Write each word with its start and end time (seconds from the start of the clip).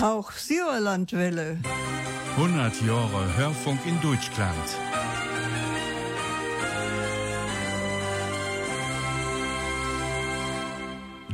Auch 0.00 0.32
Sauerlandwelle. 0.32 1.58
100 2.36 2.80
Jahre 2.82 3.36
Hörfunk 3.36 3.80
in 3.86 4.00
Deutschland. 4.00 4.56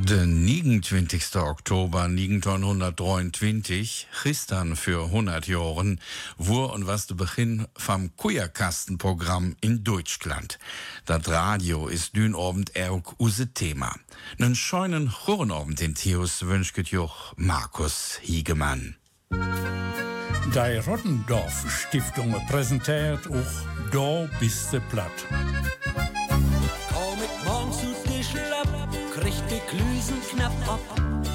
Den 0.09 0.45
29. 0.45 1.35
Oktober 1.35 2.05
1923, 2.05 4.07
Christan 4.13 4.77
für 4.77 5.07
100 5.07 5.49
Jahren, 5.49 6.01
wo 6.39 6.67
und 6.67 6.87
was 6.87 7.09
der 7.09 7.17
Beginn 7.17 7.67
vom 7.77 8.17
Kujerkastenprogramm 8.17 9.57
in 9.61 9.83
Deutschland. 9.83 10.61
Das 11.07 11.29
Radio 11.29 11.89
ist 11.89 12.15
dün 12.15 12.37
Abend 12.37 12.71
auch 12.77 13.15
unser 13.17 13.53
Thema. 13.53 13.97
Nen 14.39 14.55
scheunen 14.55 15.13
Horenabend 15.27 15.81
in 15.81 15.97
Theos 15.97 16.47
wünscht 16.47 16.79
joch 16.79 17.35
Markus 17.37 18.21
Hiegemann. 18.23 18.95
Die 19.33 20.79
Rottendorf 20.87 21.67
Stiftung 21.69 22.33
präsentiert 22.47 23.27
auch 23.27 23.91
Da 23.91 24.29
bist 24.39 24.73
du 24.73 24.81
platt. 24.83 25.27
Knapp 30.47 30.69
ab. 30.69 30.81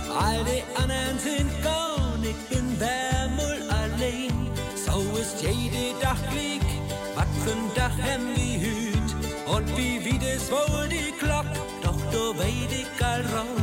All 0.10 0.44
die 0.46 0.64
anderen 0.82 1.20
sind 1.20 1.52
gone, 1.64 2.28
ich 2.32 2.56
bin 2.56 2.80
wärmul 2.80 3.62
allein. 3.70 4.50
So 4.76 5.02
ist 5.20 5.42
jede 5.42 6.00
Dach 6.02 6.22
glick, 6.32 6.62
wat 7.16 7.28
für'n 7.44 7.74
Dach 7.76 7.98
hem 7.98 8.36
wie 8.36 8.58
hüt. 8.60 9.10
Und 9.54 9.68
wie 9.78 10.04
wie 10.06 10.20
das 10.20 10.50
wohl 10.50 10.88
die 10.88 11.14
Glock, 11.20 11.46
doch 11.84 12.00
du 12.12 12.38
weid 12.40 12.72
ich 12.72 13.06
all 13.06 13.22
rot. 13.34 13.61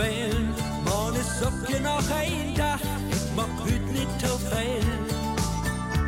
Ich 0.00 0.08
mich 0.08 0.30
quälen? 0.30 0.54
Morgen 0.84 1.16
ist 1.16 1.44
auch 1.44 1.80
noch 1.80 2.10
ein 2.16 2.54
Tag, 2.54 2.80
ich 3.10 3.36
mag 3.36 3.48
hüt 3.64 3.92
nicht 3.92 4.20
tau 4.20 4.36
fehl. 4.36 4.84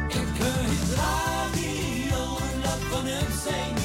Ich 0.09 0.41
hör 0.41 0.63
hüt 0.69 0.99
Radio 0.99 2.17
und 2.37 2.63
lass 2.63 2.83
von 2.91 3.07
ihm 3.07 3.33
sein 3.45 3.82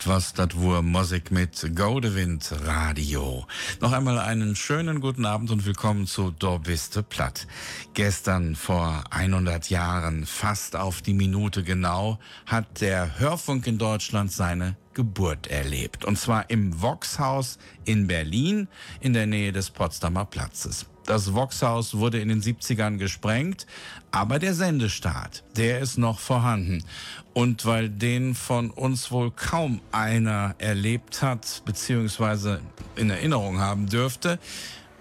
Das 0.00 0.06
was 0.06 0.32
das 0.32 0.48
war 0.54 0.80
Musik 0.80 1.30
mit 1.30 1.74
Gaudewind 1.74 2.54
Radio. 2.64 3.46
Noch 3.80 3.92
einmal 3.92 4.18
einen 4.18 4.56
schönen 4.56 5.00
guten 5.00 5.26
Abend 5.26 5.50
und 5.50 5.66
willkommen 5.66 6.06
zu 6.06 6.30
Dorbiste 6.30 7.02
Platt. 7.02 7.46
Gestern 7.92 8.56
vor 8.56 9.04
100 9.10 9.68
Jahren, 9.68 10.24
fast 10.24 10.74
auf 10.74 11.02
die 11.02 11.12
Minute 11.12 11.62
genau, 11.64 12.18
hat 12.46 12.80
der 12.80 13.18
Hörfunk 13.18 13.66
in 13.66 13.76
Deutschland 13.76 14.32
seine 14.32 14.74
Geburt 14.94 15.48
erlebt. 15.48 16.06
Und 16.06 16.18
zwar 16.18 16.48
im 16.48 16.80
Voxhaus 16.80 17.58
in 17.84 18.06
Berlin 18.06 18.68
in 19.00 19.12
der 19.12 19.26
Nähe 19.26 19.52
des 19.52 19.68
Potsdamer 19.68 20.24
Platzes. 20.24 20.86
Das 21.10 21.34
Voxhaus 21.34 21.96
wurde 21.96 22.20
in 22.20 22.28
den 22.28 22.40
70ern 22.40 22.96
gesprengt, 22.96 23.66
aber 24.12 24.38
der 24.38 24.54
Sendestart, 24.54 25.42
der 25.56 25.80
ist 25.80 25.98
noch 25.98 26.20
vorhanden. 26.20 26.84
Und 27.32 27.66
weil 27.66 27.88
den 27.88 28.36
von 28.36 28.70
uns 28.70 29.10
wohl 29.10 29.32
kaum 29.32 29.80
einer 29.90 30.54
erlebt 30.58 31.20
hat, 31.20 31.62
beziehungsweise 31.64 32.60
in 32.94 33.10
Erinnerung 33.10 33.58
haben 33.58 33.88
dürfte, 33.88 34.38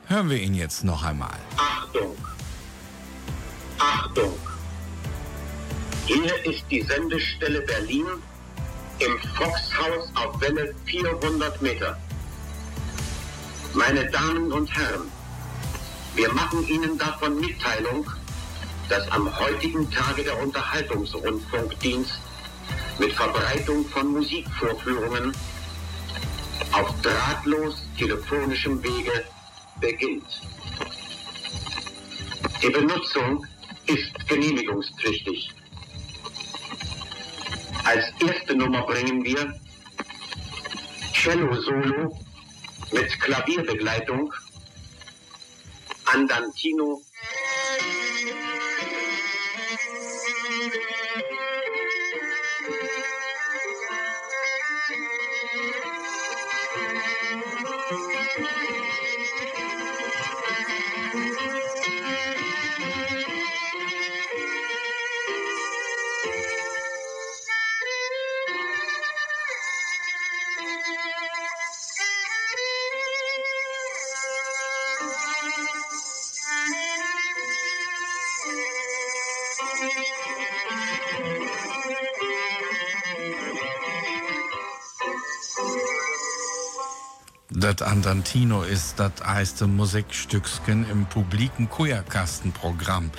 hören 0.08 0.32
wir 0.32 0.42
ihn 0.42 0.56
jetzt 0.56 0.84
noch 0.84 1.04
einmal. 1.04 1.38
Achtung! 1.58 2.16
Achtung! 3.78 4.34
Hier 6.08 6.52
ist 6.52 6.64
die 6.72 6.82
Sendestelle 6.82 7.62
Berlin 7.62 8.08
im 8.98 9.16
Foxhaus 9.36 10.10
auf 10.16 10.42
Welle 10.42 10.74
400 10.86 11.62
Meter. 11.62 11.96
Meine 13.76 14.10
Damen 14.10 14.52
und 14.52 14.76
Herren, 14.76 15.19
wir 16.16 16.34
machen 16.34 16.68
Ihnen 16.68 16.98
davon 16.98 17.40
Mitteilung, 17.40 18.10
dass 18.90 19.10
am 19.12 19.38
heutigen 19.40 19.90
Tage 19.92 20.24
der 20.24 20.42
Unterhaltungsrundfunkdienst 20.42 22.20
mit 22.98 23.14
Verbreitung 23.14 23.86
von 23.86 24.08
Musikvorführungen 24.08 25.32
auf 26.72 26.94
drahtlos 27.02 27.84
telefonischem 27.98 28.84
Wege 28.84 29.24
beginnt. 29.80 30.42
Die 32.62 32.70
Benutzung 32.70 33.46
ist 33.86 34.28
genehmigungspflichtig. 34.28 35.52
Als 37.86 38.06
erste 38.20 38.56
Nummer 38.56 38.86
bringen 38.86 39.24
wir 39.24 39.54
Cello 41.14 41.54
Solo 41.62 42.20
mit 42.92 43.20
Klavierbegleitung 43.22 44.34
Andantino 46.14 47.02
Das 87.52 87.82
Andantino 87.82 88.64
ist 88.64 89.00
das 89.00 89.12
erste 89.22 89.68
Musikstücksken 89.68 90.90
im 90.90 91.06
publiken 91.06 91.70
Kujerkastenprogramm. 91.70 93.12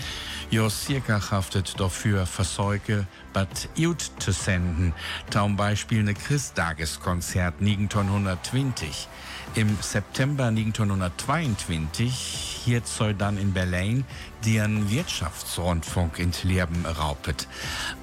Jos 0.50 0.86
circa 0.86 1.30
haftet 1.30 1.78
dafür 1.78 2.26
Versäuge 2.26 3.06
Bad 3.32 3.68
Iut 3.76 4.10
zu 4.18 4.32
senden. 4.32 4.92
Taum 5.30 5.56
Beispiel 5.56 6.02
ne 6.02 6.12
Christdageskonzert 6.14 7.60
1920. 7.60 9.06
Im 9.54 9.78
September 9.80 10.46
1922 10.46 12.12
hier 12.64 12.82
soll 12.84 13.14
dann 13.14 13.38
in 13.38 13.52
Berlin 13.52 14.04
den 14.44 14.90
Wirtschaftsrundfunk 14.90 16.18
in 16.18 16.32
Leben 16.42 16.84
raupet. 16.84 17.46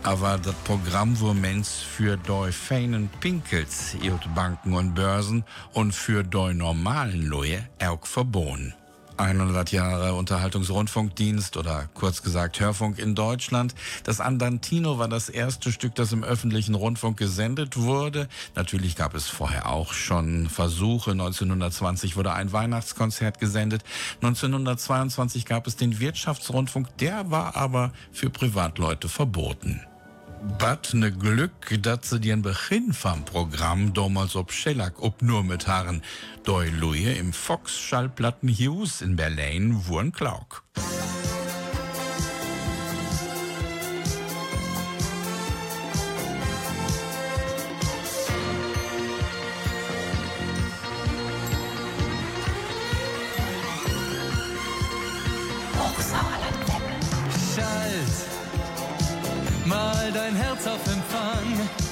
Aber 0.04 0.38
das 0.38 0.56
Programm 0.64 1.20
wo 1.20 1.34
mens 1.34 1.74
für 1.74 2.16
doi 2.16 2.54
feinen 2.54 3.10
Pinkels, 3.20 3.98
Banken 4.34 4.74
und 4.74 4.94
Börsen 4.94 5.44
und 5.74 5.94
für 5.94 6.24
doi 6.24 6.54
normalen 6.54 7.24
Leute 7.24 7.68
auch 7.84 8.06
verboten. 8.06 8.74
100 9.18 9.72
Jahre 9.72 10.14
Unterhaltungsrundfunkdienst 10.14 11.58
oder 11.58 11.90
kurz 11.94 12.22
gesagt 12.22 12.60
Hörfunk 12.60 13.00
in 13.00 13.16
Deutschland. 13.16 13.76
Das 14.04 14.22
Andantino 14.22 15.00
war 15.00 15.08
das 15.08 15.30
erste 15.30 15.72
Stück, 15.72 15.96
das 15.96 16.14
im 16.14 16.24
öffentlichen 16.24 16.76
Rundfunk 16.76 17.18
gesendet 17.18 17.78
wurde. 17.78 18.28
Natürlich 18.56 18.96
gab 18.96 19.16
es 19.16 19.28
vorher 19.28 19.70
auch 19.70 19.94
schon 19.94 20.48
Versuche. 20.50 21.12
1920 21.12 22.16
wurde 22.16 22.34
ein 22.34 22.52
Weihnachtskonzert 22.52 23.40
gesendet. 23.40 23.84
1922 24.22 25.46
gab 25.46 25.68
es 25.68 25.76
den 25.76 26.00
Wirtschaftsrundfunk. 26.00 26.96
Der 26.98 27.32
war 27.32 27.56
aber 27.56 27.92
für 28.12 28.30
Privatleute 28.30 29.10
verboten. 29.10 29.82
Bad 30.42 30.94
ne 30.94 31.12
Glück, 31.12 31.78
dat 31.82 32.06
se 32.06 32.20
den 32.20 32.42
Beginn 32.42 32.94
vom 32.94 33.24
Programm 33.26 33.94
damals 33.94 34.36
ob 34.36 34.52
Schellack 34.52 35.02
ob 35.02 35.22
nur 35.22 35.44
mit 35.44 35.68
Haaren. 35.68 36.02
Doi 36.44 36.70
Luje 36.70 37.14
im 37.14 37.34
Fox 37.34 37.80
Schallplatten 37.80 38.50
Hughes 38.50 39.02
in 39.02 39.16
Berlin 39.16 39.88
wurden 39.88 40.12
Klauk. 40.12 40.64
Mal 59.78 60.12
dein 60.12 60.36
Herz 60.36 60.66
auf 60.66 60.84
Empfang. 60.88 61.87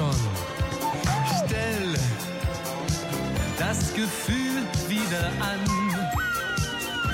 Schon. 0.00 0.16
Stell 1.44 1.94
das 3.58 3.94
Gefühl 3.94 4.62
wieder 4.88 5.26
an. 5.40 5.60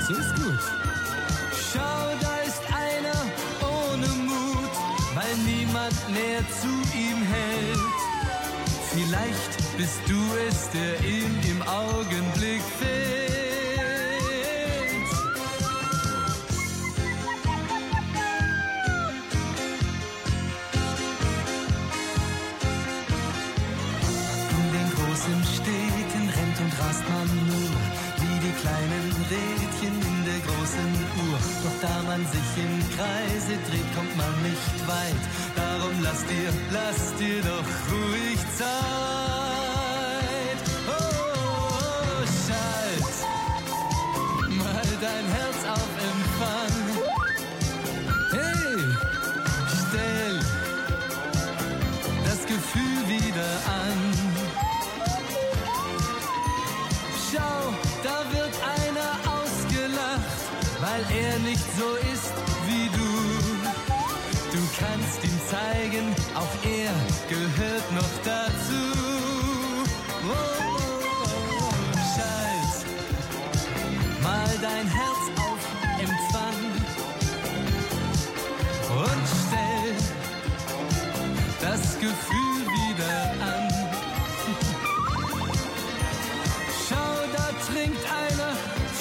So 0.07 0.13
ist 0.13 0.35
gut. 0.35 0.63
Schau, 1.71 2.03
da 2.21 2.35
ist 2.49 2.61
einer 2.85 3.19
ohne 3.75 4.07
Mut, 4.07 4.73
weil 5.15 5.35
niemand 5.45 5.97
näher 6.09 6.43
zu 6.61 6.71
ihm 6.97 7.19
hält. 7.35 7.97
Vielleicht 8.93 9.77
bist 9.77 9.99
du 10.07 10.19
es, 10.47 10.69
der 10.69 10.93
ihm 11.07 11.33
im 11.51 11.61
Augenblick 11.63 12.61
fehlt. 12.79 13.06
Man 32.17 32.25
sich 32.31 32.63
im 32.63 32.97
Kreise 32.97 33.53
dreht, 33.69 33.95
kommt 33.95 34.17
man 34.17 34.41
nicht 34.41 34.87
weit. 34.87 35.23
Darum 35.55 36.01
lass 36.01 36.25
dir, 36.25 36.53
lass 36.71 37.15
dir 37.15 37.41
doch 37.41 37.91
ruhig 37.91 38.39
Zeit. 38.57 39.16
Kannst 65.07 65.23
ihm 65.23 65.39
zeigen, 65.49 66.15
auch 66.35 66.53
er 66.63 66.91
gehört 67.29 67.91
noch 67.93 68.13
dazu. 68.23 68.83
Oh, 70.23 70.33
oh, 70.69 71.71
Schalt 72.13 72.85
mal 74.21 74.49
dein 74.61 74.87
Herz 74.87 75.23
auf 75.37 75.61
Empfang 75.99 76.59
und 78.89 79.23
stell 79.47 79.95
das 81.61 81.99
Gefühl 81.99 82.59
wieder 82.77 83.15
an. 83.41 83.65
Schau, 86.87 87.13
da 87.35 87.47
trinkt 87.71 88.03
einer 88.11 88.53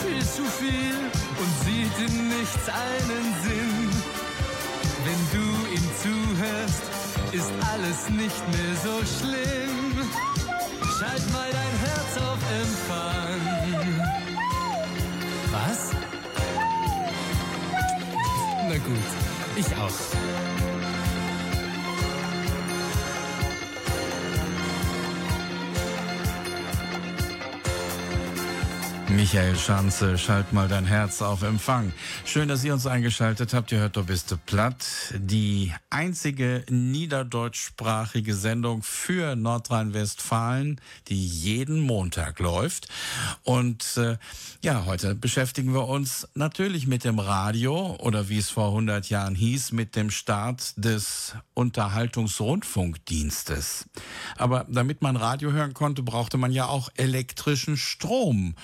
viel 0.03 0.23
zu 0.23 0.45
viel 0.45 0.97
und 1.39 1.51
sieht 1.65 2.09
in 2.09 2.29
nichts 2.29 2.69
einen 2.69 3.35
Sinn. 3.43 3.76
Zuhörst, 6.47 6.83
ist 7.33 7.51
alles 7.73 8.09
nicht 8.11 8.49
mehr 8.49 8.77
so 8.83 9.01
schlimm. 9.19 10.11
Schalt 10.99 11.33
mal 11.33 11.51
dein 11.51 11.79
Herz 11.85 12.17
auf 12.19 12.39
Empfang. 12.63 13.41
Was? 15.51 15.91
Na 18.69 18.79
gut, 18.79 18.97
ich 19.57 19.67
auch. 19.77 20.56
Michael 29.17 29.57
Schanze, 29.57 30.19
schalt 30.19 30.53
mal 30.53 30.69
dein 30.69 30.85
Herz 30.85 31.23
auf 31.23 31.43
Empfang. 31.43 31.95
Schön, 32.27 32.49
dass 32.49 32.63
ihr 32.65 32.75
uns 32.75 32.87
eingeschaltet 32.87 33.55
habt. 33.55 33.73
Ihr 33.73 33.79
hört, 33.79 33.97
du 33.97 34.05
bist 34.05 34.37
platt. 34.45 34.85
Die 35.17 35.73
einzige 35.89 36.67
niederdeutschsprachige 36.69 38.35
Sendung 38.35 38.83
für 38.83 39.35
Nordrhein-Westfalen, 39.35 40.83
die 41.09 41.27
jeden 41.27 41.81
Montag 41.81 42.41
läuft. 42.41 42.89
Und 43.43 43.97
äh, 43.97 44.19
ja, 44.63 44.85
heute 44.85 45.15
beschäftigen 45.15 45.73
wir 45.73 45.89
uns 45.89 46.29
natürlich 46.35 46.87
mit 46.87 47.05
dem 47.05 47.19
Radio 47.19 47.97
oder 47.99 48.29
wie 48.29 48.37
es 48.37 48.51
vor 48.51 48.69
100 48.69 49.09
Jahren 49.09 49.35
hieß, 49.35 49.73
mit 49.73 49.97
dem 49.97 50.11
Start 50.11 50.75
des 50.77 51.35
Unterhaltungsrundfunkdienstes. 51.55 53.87
Aber 54.37 54.67
damit 54.69 55.01
man 55.01 55.17
Radio 55.17 55.53
hören 55.53 55.73
konnte, 55.73 56.03
brauchte 56.03 56.37
man 56.37 56.53
ja 56.53 56.67
auch 56.67 56.91
elektrischen 56.97 57.79
Strom. 57.79 58.55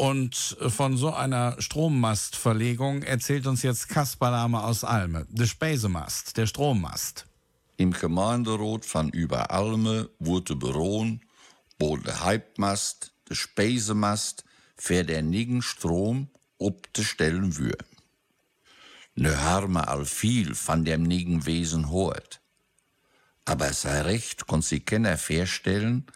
Und 0.00 0.56
von 0.66 0.96
so 0.96 1.12
einer 1.12 1.60
Strommastverlegung 1.60 3.02
erzählt 3.02 3.46
uns 3.46 3.62
jetzt 3.62 3.90
Kaspar 3.90 4.30
Lahme 4.30 4.64
aus 4.64 4.82
Alme. 4.82 5.26
Der 5.28 5.44
Spesemast, 5.44 6.38
der 6.38 6.46
Strommast. 6.46 7.26
Im 7.76 7.90
Gemeinderat 7.90 8.86
von 8.86 9.10
Überalme 9.10 10.08
wurde 10.18 10.56
berohen, 10.56 11.20
wo 11.78 11.98
der 11.98 12.24
Halbmast, 12.24 13.12
der 13.28 13.34
Spesemast, 13.34 14.44
für 14.74 15.04
den 15.04 15.28
nigen 15.28 15.60
Strom 15.60 16.30
stellen 16.98 17.58
wür. 17.58 17.76
Ne 19.16 19.38
harme 19.38 19.86
all 19.86 20.06
viel 20.06 20.54
von 20.54 20.86
dem 20.86 21.02
nigen 21.02 21.44
Wesen 21.44 21.90
hort. 21.90 22.40
Aber 23.44 23.70
sei 23.74 24.00
recht 24.00 24.46
kon 24.46 24.62
sie 24.62 24.80
kenner 24.80 25.18
feststellen, 25.18 26.06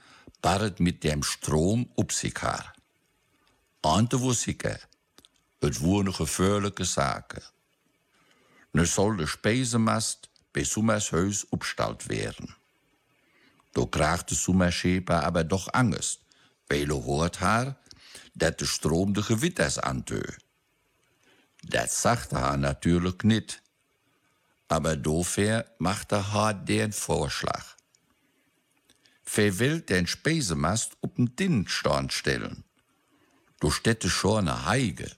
baret 0.41 0.81
mit 0.81 1.05
dem 1.05 1.23
Strom 1.23 1.91
upsikar. 3.85 3.93
Ante 3.93 4.21
wo 4.21 4.33
sicher, 4.33 4.81
het 5.61 6.17
gefährliche 6.17 6.85
Sache. 6.85 7.43
Ne 8.73 8.85
soll 8.87 9.17
de 9.17 9.27
Speisemast 9.27 10.29
bei 10.53 10.65
Summers 10.65 11.13
Haus 11.13 11.47
upstalt 11.51 12.09
werden. 12.09 12.57
Do 13.73 13.87
kraagt 13.87 14.29
de 14.29 14.37
Summerscheper 14.37 15.25
aber 15.25 15.45
doch 15.45 15.69
Angst, 15.73 16.21
weil 16.69 16.91
er 16.91 17.03
hoort 17.05 17.41
haar, 17.41 17.77
dat 18.35 18.59
de 18.59 18.67
Strom 18.67 19.13
de 19.13 19.23
Gewitters 19.23 19.79
antö. 19.79 20.23
Dat 21.63 21.91
sagte 21.93 22.37
haar 22.37 22.59
natürlich 22.59 23.23
nicht. 23.23 23.63
Aber 24.69 24.97
dofer 24.97 25.65
machte 25.79 26.33
haar 26.33 26.55
den 26.55 26.93
Vorschlag. 26.93 27.77
Wer 29.35 29.59
will 29.59 29.81
den 29.81 30.07
Speisemast 30.07 30.97
op 31.01 31.17
den 31.17 31.37
Tinnenstand 31.37 32.13
stellen? 32.13 32.64
Du 33.65 33.71
städte 33.71 34.11
schon 34.11 34.47
eine 34.47 34.67
Heige. 34.67 35.11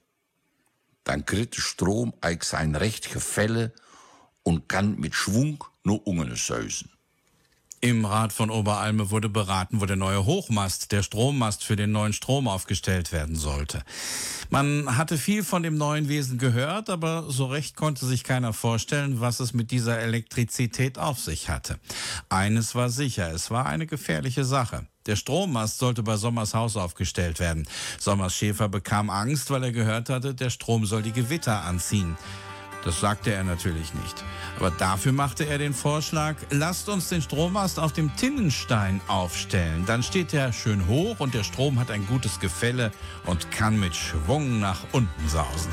Dann 1.03 1.27
kriegt 1.27 1.57
Strom 1.57 2.15
eig 2.21 2.45
sein 2.45 2.77
Recht 2.77 3.13
Gefälle 3.13 3.73
und 4.45 4.69
kann 4.69 5.01
mit 5.01 5.17
Schwung 5.17 5.65
nur 5.83 6.07
ungene 6.07 6.37
säusen. 6.37 6.93
Im 7.81 8.05
Rat 8.05 8.33
von 8.33 8.51
Oberalme 8.51 9.11
wurde 9.11 9.29
beraten, 9.29 9.81
wo 9.81 9.87
der 9.87 9.97
neue 9.97 10.27
Hochmast, 10.27 10.93
der 10.93 11.03
Strommast 11.03 11.65
für 11.65 11.75
den 11.75 11.91
neuen 11.91 12.13
Strom 12.13 12.47
aufgestellt 12.47 13.11
werden 13.11 13.35
sollte. 13.35 13.83
Man 14.49 14.97
hatte 14.97 15.19
viel 15.19 15.43
von 15.43 15.65
dem 15.65 15.77
neuen 15.77 16.09
Wesen 16.09 16.39
gehört, 16.39 16.89
aber 16.89 17.29
so 17.29 17.47
recht 17.47 17.75
konnte 17.75 18.07
sich 18.07 18.23
keiner 18.23 18.53
vorstellen, 18.53 19.19
was 19.19 19.41
es 19.41 19.55
mit 19.55 19.73
dieser 19.73 19.99
Elektrizität 19.99 20.99
auf 20.99 21.19
sich 21.19 21.49
hatte. 21.49 21.81
Eines 22.29 22.77
war 22.77 22.91
sicher, 22.91 23.33
es 23.33 23.51
war 23.51 23.67
eine 23.67 23.89
gefährliche 23.89 24.45
Sache. 24.45 24.87
Der 25.07 25.17
Strommast 25.17 25.79
sollte 25.79 26.03
bei 26.03 26.17
Sommers 26.17 26.55
Haus 26.55 26.77
aufgestellt 26.77 27.39
werden. 27.39 27.69
Sommers 27.99 28.35
Schäfer 28.35 28.69
bekam 28.69 29.09
Angst, 29.09 29.51
weil 29.51 29.63
er 29.63 29.73
gehört 29.73 30.09
hatte, 30.09 30.35
der 30.35 30.51
Strom 30.51 30.85
soll 30.85 31.03
die 31.03 31.13
Gewitter 31.13 31.63
anziehen. 31.65 32.17
Das 32.85 33.01
sagte 33.01 33.33
er 33.33 33.43
natürlich 33.43 33.95
nicht. 33.95 34.25
Aber 34.59 34.71
dafür 34.71 35.11
machte 35.11 35.45
er 35.45 35.59
den 35.59 35.75
Vorschlag, 35.75 36.37
lasst 36.51 36.89
uns 36.89 37.09
den 37.09 37.21
Strommast 37.21 37.81
auf 37.81 37.93
dem 37.93 38.15
Tinnenstein 38.17 39.01
aufstellen. 39.09 39.85
Dann 39.87 40.05
steht 40.05 40.33
er 40.33 40.53
schön 40.53 40.87
hoch 40.87 41.19
und 41.19 41.35
der 41.35 41.43
Strom 41.43 41.81
hat 41.81 41.91
ein 41.91 42.07
gutes 42.07 42.39
Gefälle 42.39 42.93
und 43.25 43.51
kann 43.51 43.81
mit 43.81 43.97
Schwung 43.97 44.61
nach 44.61 44.81
unten 44.93 45.29
sausen. 45.29 45.73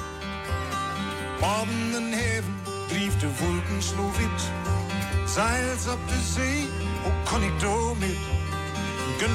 Boven 1.39 1.91
den 1.91 2.13
Haven 2.13 2.55
drieft 2.89 3.21
de 3.21 3.29
wolken 3.39 3.81
slo 3.81 4.11
wit. 4.17 4.51
Zeils 5.27 5.87
op 5.87 5.99
de 6.07 6.19
zee, 6.33 6.67
ook 7.05 7.29
kon 7.29 7.43
ik 7.43 7.59
door 7.59 7.95
mit. 7.97 8.42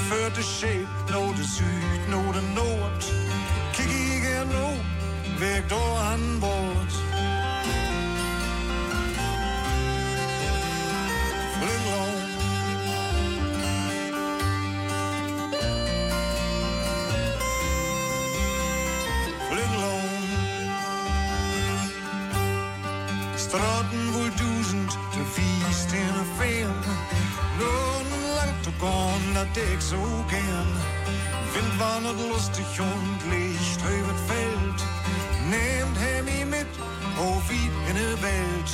Gun 0.08 0.16
voor 0.18 0.32
de 0.32 0.42
shape, 0.42 1.12
no 1.12 1.34
de 1.34 1.44
zuid, 1.44 2.08
no 2.08 2.32
de 2.32 2.40
noord. 2.54 3.12
Kijk 3.72 3.88
ik 3.88 4.24
er 4.24 4.46
no, 4.46 4.70
werk 5.38 5.68
door 5.68 5.96
aan 5.96 6.38
dat 29.58 29.72
ik 29.72 29.80
zo 29.80 30.24
gern. 30.26 30.70
Wind 31.52 31.78
war 31.78 32.00
not 32.00 32.18
lustig 32.30 32.80
und 32.80 33.18
Licht 33.30 33.80
über 33.80 34.14
Feld. 34.26 34.80
Nehmt 35.50 36.24
mich 36.24 36.44
mit, 36.46 36.66
auf 37.18 37.48
wie 37.48 37.70
in 37.88 37.94
de 37.94 38.20
Welt. 38.20 38.70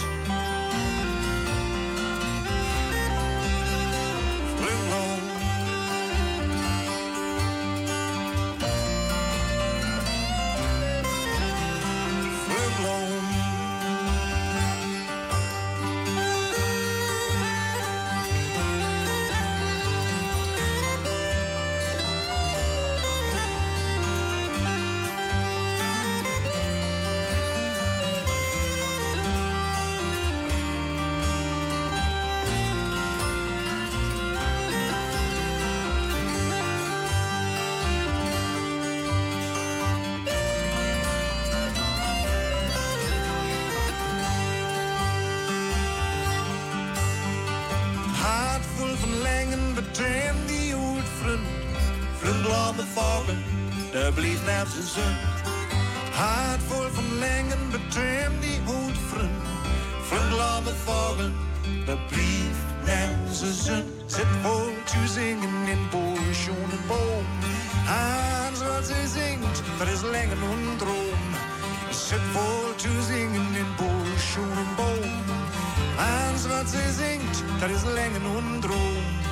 Zin. 54.83 55.17
Hart 56.13 56.61
vol 56.69 56.89
van 56.93 57.19
längen 57.19 57.71
betem 57.71 58.41
die 58.41 58.61
oud 58.67 58.99
vriend. 59.11 59.45
Vlugblame 60.03 60.73
vogel, 60.85 61.31
daar 61.87 61.99
blieft 62.09 62.67
naar 62.87 63.19
zijn 63.33 63.53
zin. 63.53 63.85
Zit 64.07 64.27
vol 64.43 64.73
te 64.85 65.09
zingen 65.13 65.67
in 65.67 65.79
und 65.93 66.73
een 66.73 66.87
boom. 66.87 67.27
Hans 67.85 68.59
wat 68.59 68.87
ze 68.87 69.09
zingt, 69.15 69.63
dat 69.79 69.89
is 69.89 70.03
längen 70.03 70.43
und 70.43 70.79
droom. 70.79 71.23
Zit 71.91 72.25
vol 72.33 72.75
te 72.77 73.03
zingen 73.09 73.55
in 73.55 73.67
und 73.79 74.59
een 74.59 74.75
boom. 74.77 75.13
Hans 75.97 76.47
wat 76.47 76.69
ze 76.69 76.93
zingt, 76.99 77.43
dat 77.61 77.71
is 77.71 77.83
längen 77.83 78.25
und 78.37 78.63
droom. 78.63 79.24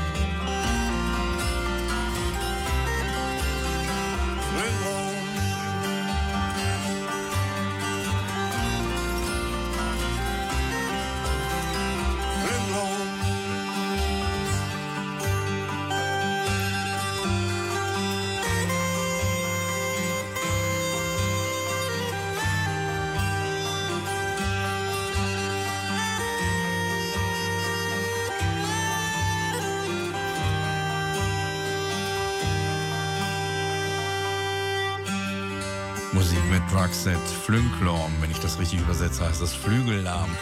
Druckset, 36.83 37.17
Flünklorm, 37.45 38.11
wenn 38.21 38.33
ich 38.33 38.41
das 38.41 38.59
richtig 38.59 38.81
übersetze, 38.81 39.25
heißt 39.25 39.41
das 39.41 39.55
Flügellahm. 39.55 40.37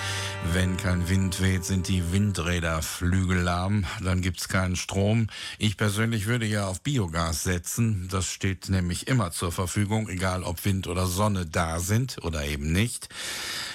Wenn 0.55 0.79
kein 0.79 1.07
Wind 1.07 1.43
weht, 1.43 1.67
sind 1.67 1.87
die 1.87 2.13
Windräder 2.13 2.81
flügellahm, 2.81 3.85
dann 4.03 4.23
gibt's 4.23 4.49
keinen 4.49 4.75
Strom. 4.75 5.27
Ich 5.59 5.77
persönlich 5.77 6.25
würde 6.25 6.47
ja 6.47 6.67
auf 6.67 6.81
Biogas 6.81 7.43
setzen, 7.43 8.09
das 8.11 8.25
steht 8.25 8.71
nämlich 8.71 9.07
immer 9.07 9.33
zur 9.33 9.53
Verfügung, 9.53 10.09
egal 10.09 10.43
ob 10.43 10.65
Wind 10.65 10.87
oder 10.87 11.07
Sonne 11.07 11.45
da 11.45 11.79
sind 11.79 12.17
oder 12.25 12.43
eben 12.47 12.73
nicht. 12.73 13.11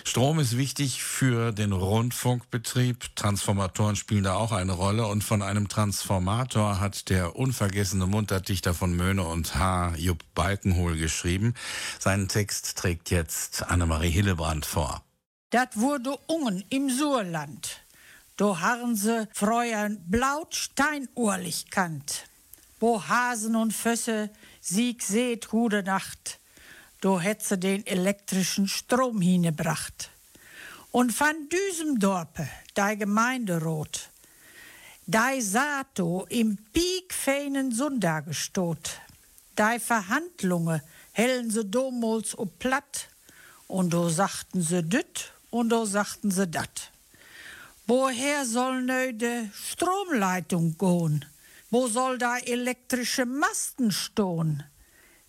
Strom 0.07 0.37
ist 0.37 0.55
wichtig 0.55 1.03
für 1.03 1.51
den 1.51 1.71
Rundfunkbetrieb, 1.71 3.15
Transformatoren 3.15 3.95
spielen 3.95 4.23
da 4.23 4.35
auch 4.35 4.51
eine 4.51 4.73
Rolle 4.73 5.07
und 5.07 5.23
von 5.23 5.41
einem 5.41 5.67
Transformator 5.67 6.79
hat 6.79 7.09
der 7.09 7.35
unvergessene 7.35 8.05
Munterdichter 8.05 8.75
von 8.75 8.95
Möhne 8.95 9.23
und 9.23 9.55
Haar, 9.55 9.97
Jupp 9.97 10.23
Balkenhol, 10.35 10.95
geschrieben. 10.95 11.55
Seinen 11.99 12.27
Text 12.27 12.77
trägt 12.77 13.09
jetzt 13.09 13.63
Annemarie 13.63 14.11
Hillebrand 14.11 14.67
vor. 14.67 15.03
Dat 15.49 15.75
wurde 15.75 16.15
Ungen 16.27 16.63
im 16.69 16.91
Surland. 16.91 17.81
Do 18.37 18.59
harren 18.59 18.95
se 18.95 19.27
blaut 20.07 20.53
Steinohrlich 20.53 21.71
kant. 21.71 22.27
Wo 22.79 23.01
Hasen 23.01 23.55
und 23.55 23.73
Fösse 23.73 24.29
Sieg 24.61 25.01
seht 25.01 25.47
goede 25.47 25.81
Nacht. 25.81 26.39
Do 26.99 27.19
het 27.19 27.45
ze 27.45 27.57
den 27.57 27.83
elektrischen 27.83 28.67
Strom 28.67 29.21
hingebracht. 29.21 30.09
Und 30.91 31.13
van 31.17 31.47
Düsendorpe, 31.49 32.47
die 32.73 32.97
Gemeinderot, 32.97 34.09
die 35.05 35.41
Sato 35.41 36.25
im 36.29 36.57
piekfeinen 36.71 37.71
Sonntagestot, 37.71 39.01
die 39.57 39.79
Verhandlungen 39.79 40.81
hellen 41.11 41.51
sie 41.51 41.65
domals 41.65 42.33
op 42.37 42.59
platt, 42.59 43.09
und 43.67 43.93
do 43.93 44.09
sagten 44.09 44.61
sie 44.61 44.83
düt 44.83 45.31
und 45.49 45.69
do 45.69 45.85
sagten 45.85 46.31
sie 46.31 46.47
dat. 46.47 46.91
Woher 47.87 48.45
soll 48.45 48.81
neu 48.81 49.13
de 49.13 49.49
Stromleitung 49.53 50.77
gehen? 50.77 51.25
Wo 51.69 51.87
soll 51.87 52.17
da 52.17 52.37
elektrische 52.37 53.25
Masten 53.25 53.91
stehen? 53.91 54.63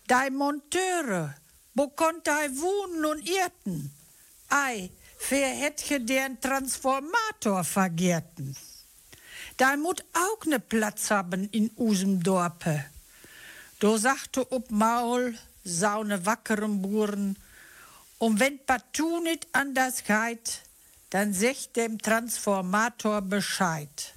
Die 0.08 0.30
Monteure, 0.30 1.34
wo 1.76 1.88
konnt 1.88 2.26
ei 2.28 2.48
wohnen 2.56 3.04
und 3.04 3.28
irrten? 3.28 3.92
Ei, 4.48 4.90
wer 5.28 5.48
hätt 5.48 5.82
je 5.82 5.98
den 5.98 6.40
Transformator 6.40 7.64
vergehrten? 7.64 8.56
Da 9.58 9.76
mut 9.76 10.02
auch 10.14 10.46
ne 10.46 10.58
Platz 10.58 11.10
haben 11.10 11.48
in 11.50 11.70
usem 11.76 12.22
Dorpe. 12.22 12.84
Do 13.78 13.98
sagte 13.98 14.50
ob 14.50 14.70
Maul, 14.70 15.38
saune 15.64 16.24
wackeren 16.24 16.80
Buren, 16.80 17.36
und 18.18 18.40
wenn 18.40 18.58
partout 18.64 19.20
nit 19.20 19.46
anders 19.52 20.02
geht, 20.02 20.62
dann 21.10 21.34
secht 21.34 21.76
dem 21.76 21.98
Transformator 21.98 23.20
Bescheid. 23.20 24.14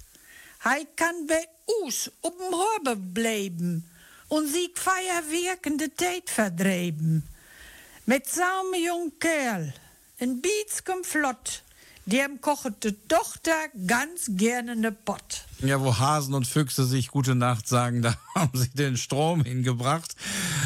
Hei 0.64 0.86
kann 0.96 1.26
bei 1.26 1.46
us 1.82 2.10
ob'm 2.22 2.52
Horbe 2.52 2.96
bleiben 2.96 3.86
und 4.28 4.46
sie 4.46 4.72
feierwirkende 4.74 5.94
Tijd 5.94 6.30
verdreben. 6.30 7.28
Mit 8.10 8.26
saume 8.28 8.76
jung 8.76 9.12
Kerl, 9.20 9.72
en 10.18 10.40
bietskem 10.40 11.04
Flott, 11.04 11.62
dem 12.06 12.40
kocht 12.40 12.82
de 12.82 12.96
Tochter 13.06 13.68
ganz 13.86 14.26
gerne 14.30 14.74
ne 14.74 14.90
Pott. 14.90 15.44
Ja, 15.62 15.78
wo 15.82 15.98
Hasen 15.98 16.32
und 16.32 16.46
Füchse 16.46 16.86
sich 16.86 17.08
gute 17.08 17.34
Nacht 17.34 17.68
sagen, 17.68 18.00
da 18.02 18.14
haben 18.34 18.56
sie 18.56 18.70
den 18.70 18.96
Strom 18.96 19.44
hingebracht. 19.44 20.14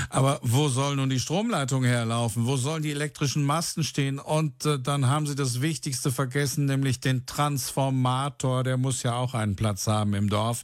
Aber 0.08 0.38
wo 0.42 0.68
soll 0.68 0.96
nun 0.96 1.10
die 1.10 1.18
Stromleitung 1.18 1.82
herlaufen? 1.82 2.46
Wo 2.46 2.56
sollen 2.56 2.82
die 2.84 2.92
elektrischen 2.92 3.42
Masten 3.42 3.82
stehen? 3.82 4.20
Und 4.20 4.64
äh, 4.64 4.78
dann 4.78 5.08
haben 5.08 5.26
sie 5.26 5.34
das 5.34 5.60
Wichtigste 5.60 6.12
vergessen, 6.12 6.66
nämlich 6.66 7.00
den 7.00 7.26
Transformator. 7.26 8.62
Der 8.62 8.76
muss 8.76 9.02
ja 9.02 9.14
auch 9.14 9.34
einen 9.34 9.56
Platz 9.56 9.88
haben 9.88 10.14
im 10.14 10.28
Dorf. 10.28 10.62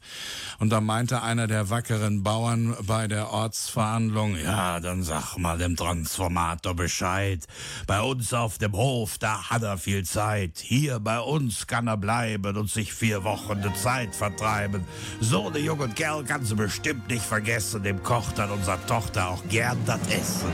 Und 0.60 0.70
da 0.70 0.80
meinte 0.80 1.22
einer 1.22 1.48
der 1.48 1.68
wackeren 1.68 2.22
Bauern 2.22 2.76
bei 2.86 3.08
der 3.08 3.32
Ortsverhandlung, 3.32 4.36
ja, 4.36 4.78
dann 4.78 5.02
sag 5.02 5.38
mal 5.38 5.58
dem 5.58 5.74
Transformator 5.74 6.74
Bescheid. 6.74 7.46
Bei 7.88 8.00
uns 8.00 8.32
auf 8.32 8.58
dem 8.58 8.74
Hof, 8.74 9.18
da 9.18 9.50
hat 9.50 9.62
er 9.62 9.78
viel 9.78 10.04
Zeit. 10.04 10.58
Hier 10.58 11.00
bei 11.00 11.18
uns 11.18 11.66
kann 11.66 11.88
er 11.88 11.96
bleiben 11.96 12.56
und 12.56 12.70
sich 12.70 12.92
vier 12.94 13.24
Wochen 13.24 13.60
Zeit 13.74 14.19
vertreiben. 14.20 14.84
So 15.20 15.48
eine 15.48 15.58
junge 15.58 15.88
Kerl 15.88 16.22
kannst 16.24 16.52
du 16.52 16.56
bestimmt 16.56 17.08
nicht 17.08 17.24
vergessen. 17.24 17.82
Dem 17.82 18.02
kocht 18.02 18.38
dann 18.38 18.50
unsere 18.50 18.78
Tochter 18.86 19.28
auch 19.28 19.42
gern 19.48 19.78
das 19.86 20.00
Essen. 20.08 20.52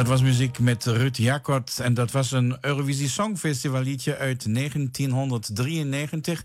Dat 0.00 0.08
was 0.08 0.22
muziek 0.22 0.58
met 0.58 0.84
Ruud 0.84 1.16
Jacot 1.16 1.78
en 1.80 1.94
dat 1.94 2.10
was 2.10 2.32
een 2.32 2.56
Eurovisie 2.60 3.08
Songfestival 3.08 3.82
liedje 3.82 4.16
uit 4.16 4.54
1993. 4.54 6.44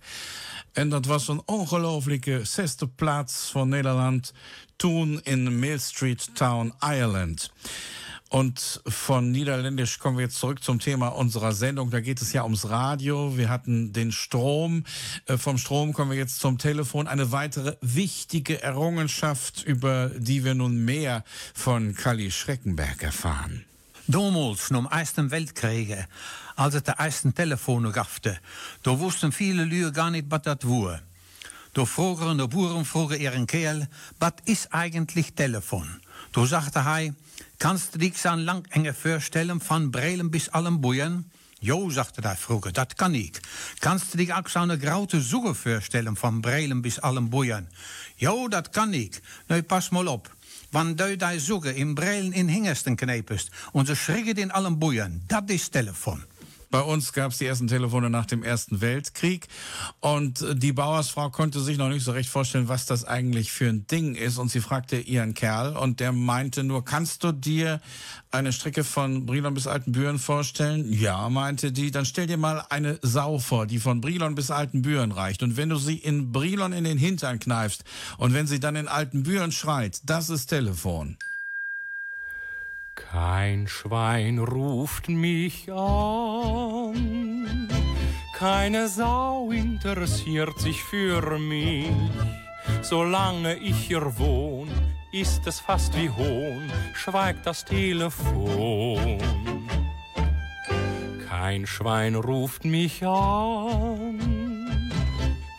En 0.71 0.89
dat 0.89 1.05
was 1.05 1.27
een 1.27 1.41
ongelooflijke 1.45 2.39
zesde 2.43 2.87
plaats 2.87 3.49
voor 3.51 3.67
Nederland 3.67 4.33
toen 4.75 5.19
in 5.23 5.59
Mill 5.59 5.77
Street 5.77 6.29
Town, 6.33 6.73
Ireland. 6.79 7.51
Und 8.35 8.81
von 8.85 9.31
Niederländisch 9.31 9.97
kommen 9.97 10.17
wir 10.17 10.25
jetzt 10.25 10.39
zurück 10.39 10.61
zum 10.61 10.79
Thema 10.79 11.07
unserer 11.07 11.53
Sendung. 11.53 11.89
Da 11.89 12.01
geht 12.01 12.21
es 12.21 12.33
ja 12.33 12.43
ums 12.43 12.67
Radio. 12.67 13.37
Wir 13.37 13.47
hatten 13.47 13.93
den 13.93 14.11
Strom. 14.11 14.83
Äh, 15.25 15.37
vom 15.37 15.57
Strom 15.57 15.93
kommen 15.93 16.11
wir 16.11 16.17
jetzt 16.17 16.41
zum 16.41 16.57
Telefon. 16.57 17.07
Eine 17.07 17.31
weitere 17.31 17.77
wichtige 17.79 18.61
Errungenschaft, 18.61 19.63
über 19.63 20.11
die 20.17 20.43
wir 20.43 20.53
nun 20.53 20.83
mehr 20.83 21.23
von 21.53 21.95
Kali 21.95 22.29
Schreckenberg 22.29 23.03
erfahren. 23.03 23.63
Damals, 24.07 24.69
um 24.69 24.85
Ersten 24.85 25.31
Weltkrieg, 25.31 26.05
als 26.57 26.75
es 26.75 26.83
de 26.83 26.95
ersten 26.97 27.33
Telefone 27.33 27.93
gafte, 27.93 28.37
da 28.83 28.99
wussten 28.99 29.31
viele 29.31 29.63
Lüge 29.63 29.93
gar 29.93 30.11
nicht, 30.11 30.25
was 30.29 30.41
das 30.41 30.57
war. 30.63 30.99
Da 31.73 31.85
fragten 31.85 32.37
de 32.37 32.47
Buren 32.47 32.83
vroegen 32.83 33.19
ihren 33.19 33.47
Kerl, 33.47 33.87
was 34.19 34.33
ist 34.43 34.73
eigentlich 34.73 35.35
Telefon? 35.35 36.01
Da 36.33 36.45
sagte 36.45 36.79
er, 36.79 37.13
kannst 37.59 37.95
du 37.95 37.99
dich 37.99 38.23
lang 38.23 38.65
enge 38.71 38.93
vorstellen, 38.93 39.59
von 39.59 39.91
Brelen 39.91 40.31
bis 40.31 40.49
allen 40.49 40.81
Bujen? 40.81 41.31
Jo, 41.59 41.89
sagte 41.89 42.21
der 42.21 42.35
vroeger, 42.35 42.71
dat 42.71 42.95
kan 42.95 43.13
ik. 43.13 43.41
Kannst 43.79 44.13
du 44.13 44.17
dich 44.17 44.33
auch 44.33 44.47
so 44.47 44.59
eine 44.59 44.77
graute 44.77 45.21
Suche 45.21 45.55
vorstellen, 45.55 46.15
von 46.15 46.41
Brelen 46.41 46.81
bis 46.81 46.99
allen 46.99 47.29
Bujen? 47.29 47.67
Jo, 48.17 48.47
dat 48.47 48.71
kan 48.71 48.93
ik. 48.93 49.21
Nou, 49.47 49.61
pas 49.61 49.89
mal 49.89 50.07
op. 50.07 50.35
Wann 50.71 50.95
du 50.95 51.17
die 51.17 51.39
Suche 51.39 51.71
in 51.71 51.95
Brelen 51.95 52.33
in 52.33 52.49
Hingersten 52.49 52.97
knepest 52.97 53.49
und 53.71 53.87
so 53.87 53.95
schricket 53.95 54.37
in 54.37 54.51
Bujen, 54.79 55.23
dat 55.27 55.49
is 55.49 55.69
Telefon. 55.69 56.23
Bei 56.75 56.81
uns 56.81 57.13
gab 57.13 57.31
es 57.31 57.37
die 57.37 57.45
ersten 57.45 57.67
Telefone 57.67 58.09
nach 58.09 58.25
dem 58.25 58.43
Ersten 58.43 58.81
Weltkrieg 58.81 59.47
und 60.01 60.41
äh, 60.41 60.57
die 60.57 60.73
Bauersfrau 60.73 61.29
konnte 61.29 61.61
sich 61.61 61.77
noch 61.77 61.87
nicht 61.87 62.03
so 62.03 62.11
recht 62.11 62.27
vorstellen, 62.27 62.67
was 62.67 62.85
das 62.85 63.05
eigentlich 63.05 63.53
für 63.53 63.69
ein 63.69 63.87
Ding 63.87 64.15
ist. 64.15 64.37
Und 64.37 64.51
sie 64.51 64.59
fragte 64.59 64.97
ihren 64.97 65.33
Kerl 65.33 65.77
und 65.77 66.01
der 66.01 66.11
meinte 66.11 66.65
nur, 66.65 66.83
kannst 66.83 67.23
du 67.23 67.31
dir 67.31 67.79
eine 68.29 68.51
Strecke 68.51 68.83
von 68.83 69.25
Brilon 69.25 69.53
bis 69.53 69.67
Altenbüren 69.67 70.19
vorstellen? 70.19 70.91
Ja, 70.91 71.29
meinte 71.29 71.71
die, 71.71 71.91
dann 71.91 72.03
stell 72.03 72.27
dir 72.27 72.35
mal 72.35 72.65
eine 72.69 72.99
Sau 73.01 73.39
vor, 73.39 73.67
die 73.67 73.79
von 73.79 74.01
Brilon 74.01 74.35
bis 74.35 74.51
Altenbüren 74.51 75.13
reicht. 75.13 75.43
Und 75.43 75.55
wenn 75.55 75.69
du 75.69 75.77
sie 75.77 75.95
in 75.95 76.33
Brilon 76.33 76.73
in 76.73 76.83
den 76.83 76.97
Hintern 76.97 77.39
kneifst 77.39 77.85
und 78.17 78.33
wenn 78.33 78.47
sie 78.47 78.59
dann 78.59 78.75
in 78.75 78.89
Altenbüren 78.89 79.53
schreit, 79.53 80.01
das 80.03 80.29
ist 80.29 80.47
Telefon. 80.47 81.15
Kein 82.95 83.67
Schwein 83.67 84.39
ruft 84.39 85.09
mich 85.09 85.69
an, 85.69 86.97
keine 88.33 88.87
Sau 88.87 89.51
interessiert 89.51 90.57
sich 90.59 90.81
für 90.81 91.37
mich. 91.37 91.91
Solange 92.81 93.57
ich 93.57 93.75
hier 93.75 94.17
wohn, 94.17 94.69
ist 95.11 95.45
es 95.45 95.59
fast 95.59 95.93
wie 95.97 96.09
Hohn, 96.09 96.71
schweigt 96.93 97.45
das 97.45 97.65
Telefon. 97.65 99.17
Kein 101.27 101.67
Schwein 101.67 102.15
ruft 102.15 102.63
mich 102.63 103.05
an, 103.05 104.19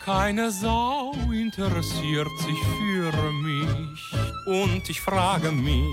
keine 0.03 0.49
Sau 0.49 1.13
interessiert 1.31 2.31
sich 2.39 2.59
für 2.79 3.11
mich. 3.31 4.26
Und 4.47 4.89
ich 4.89 5.01
frage 5.01 5.51
mich, 5.51 5.83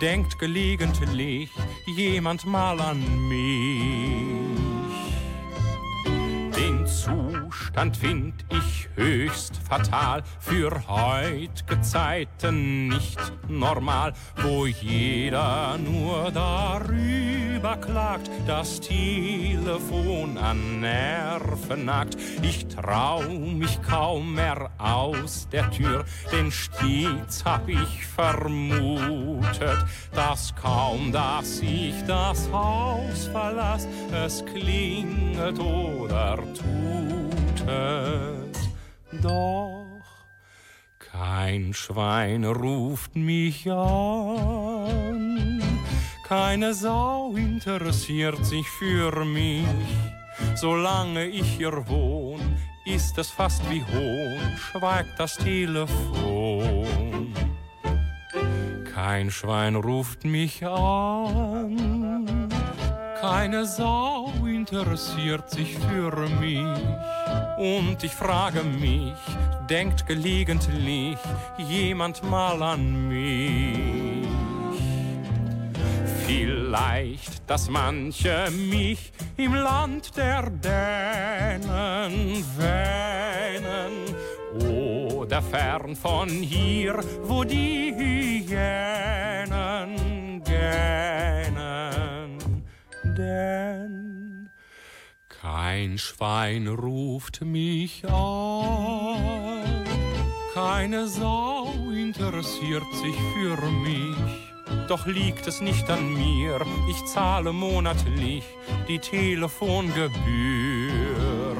denkt 0.00 0.38
gelegentlich 0.38 1.50
jemand 1.86 2.46
mal 2.46 2.80
an 2.80 3.28
mich? 3.28 4.32
Den 6.56 6.86
Zustand 7.72 7.96
find 7.96 8.34
ich 8.50 8.88
höchst 8.96 9.56
fatal, 9.66 10.22
für 10.40 10.70
heut'ge 10.86 11.80
Zeiten 11.80 12.88
nicht 12.88 13.18
normal, 13.48 14.12
wo 14.42 14.66
jeder 14.66 15.78
nur 15.78 16.30
darüber 16.32 17.76
klagt, 17.78 18.30
das 18.46 18.78
Telefon 18.78 20.36
an 20.36 20.80
Nerven 20.80 21.86
nagt. 21.86 22.18
Ich 22.42 22.68
trau 22.68 23.22
mich 23.22 23.80
kaum 23.82 24.34
mehr 24.34 24.70
aus 24.76 25.48
der 25.50 25.70
Tür, 25.70 26.04
denn 26.30 26.50
stets 26.50 27.42
hab 27.46 27.66
ich 27.68 28.06
vermutet, 28.06 29.78
dass 30.14 30.54
kaum, 30.56 31.10
dass 31.10 31.60
ich 31.60 31.94
das 32.06 32.50
Haus 32.52 33.28
verlass, 33.32 33.88
es 34.12 34.44
klingelt 34.44 35.58
oder 35.58 36.36
tutet. 37.66 38.58
Doch 39.22 39.86
kein 40.98 41.74
Schwein 41.74 42.44
ruft 42.44 43.14
mich 43.16 43.70
an, 43.70 45.62
keine 46.26 46.74
Sau 46.74 47.34
interessiert 47.36 48.44
sich 48.44 48.68
für 48.68 49.24
mich. 49.24 49.66
Solange 50.54 51.26
ich 51.26 51.46
hier 51.58 51.86
wohn, 51.88 52.40
ist 52.86 53.18
es 53.18 53.30
fast 53.30 53.62
wie 53.70 53.82
Hohn, 53.82 54.56
schweigt 54.56 55.18
das 55.18 55.36
Telefon. 55.36 56.86
Kein 58.94 59.30
Schwein 59.30 59.76
ruft 59.76 60.24
mich 60.24 60.64
an, 60.66 62.48
keine 63.20 63.66
Sau 63.66 64.32
interessiert 64.46 65.50
sich 65.50 65.76
für 65.78 66.28
mich. 66.40 66.66
Und 67.58 68.02
ich 68.02 68.12
frage 68.12 68.62
mich, 68.62 69.12
denkt 69.68 70.06
gelegentlich 70.06 71.18
jemand 71.58 72.22
mal 72.28 72.62
an 72.62 73.08
mich? 73.08 74.26
Vielleicht, 76.26 77.48
dass 77.48 77.68
manche 77.68 78.48
mich 78.50 79.12
im 79.36 79.54
Land 79.54 80.16
der 80.16 80.50
Dänen 80.50 82.44
wähnen 82.56 83.92
oder 84.66 85.42
fern 85.42 85.94
von 85.94 86.28
hier, 86.28 86.98
wo 87.22 87.44
die 87.44 87.94
Hyänen 87.94 88.50
gähnen. 90.44 92.38
Denn 93.16 94.01
kein 95.72 95.96
Schwein 95.96 96.68
ruft 96.68 97.40
mich 97.40 98.04
an, 98.06 99.86
keine 100.52 101.08
Sau 101.08 101.72
interessiert 101.90 102.84
sich 103.02 103.16
für 103.32 103.56
mich. 103.70 104.16
Doch 104.88 105.06
liegt 105.06 105.46
es 105.46 105.62
nicht 105.62 105.88
an 105.88 106.12
mir, 106.12 106.60
ich 106.90 107.02
zahle 107.06 107.54
monatlich 107.54 108.44
die 108.86 108.98
Telefongebühr. 108.98 111.56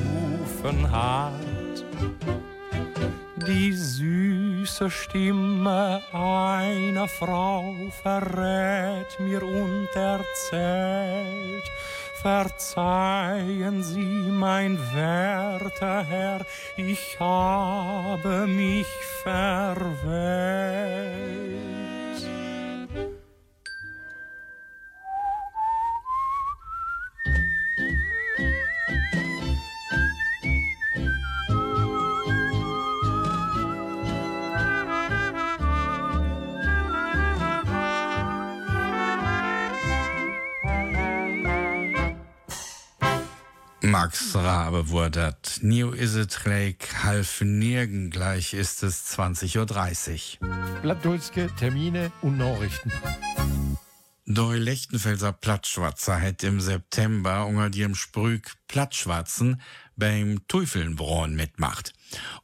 hat. 0.91 1.85
Die 3.47 3.73
süße 3.73 4.89
Stimme 4.89 6.01
einer 6.11 7.07
Frau 7.07 7.75
verrät 8.01 9.19
mir 9.19 9.43
und 9.43 9.89
erzählt, 9.93 11.63
Verzeihen 12.25 13.83
Sie, 13.83 13.99
mein 14.31 14.79
werter 14.95 16.03
Herr, 16.03 16.43
ich 16.75 17.19
habe 17.19 18.47
mich 18.47 18.87
verwählt. 19.21 20.15
Max 43.97 44.35
Rabe 44.35 44.89
wurde 44.89 45.37
New 45.61 45.91
is 45.93 46.17
it 46.17 46.37
gleich 46.43 46.75
half 47.01 47.39
nirgen, 47.39 48.09
gleich 48.09 48.53
ist 48.53 48.83
es 48.83 49.17
20.30 49.17 50.41
Uhr. 50.41 50.81
Blattdulske, 50.81 51.49
Termine 51.57 52.11
und 52.21 52.37
Nachrichten. 52.37 52.91
Doi 54.25 54.57
Lechtenfelser 54.57 55.31
Plattschwatzer 55.31 56.19
hat 56.19 56.43
im 56.43 56.59
September 56.59 57.45
unter 57.45 57.69
dem 57.69 57.95
Sprüg 57.95 58.55
Plattschwatzen 58.67 59.61
beim 59.95 60.45
Teufelnbraun 60.49 61.33
mitmacht. 61.33 61.93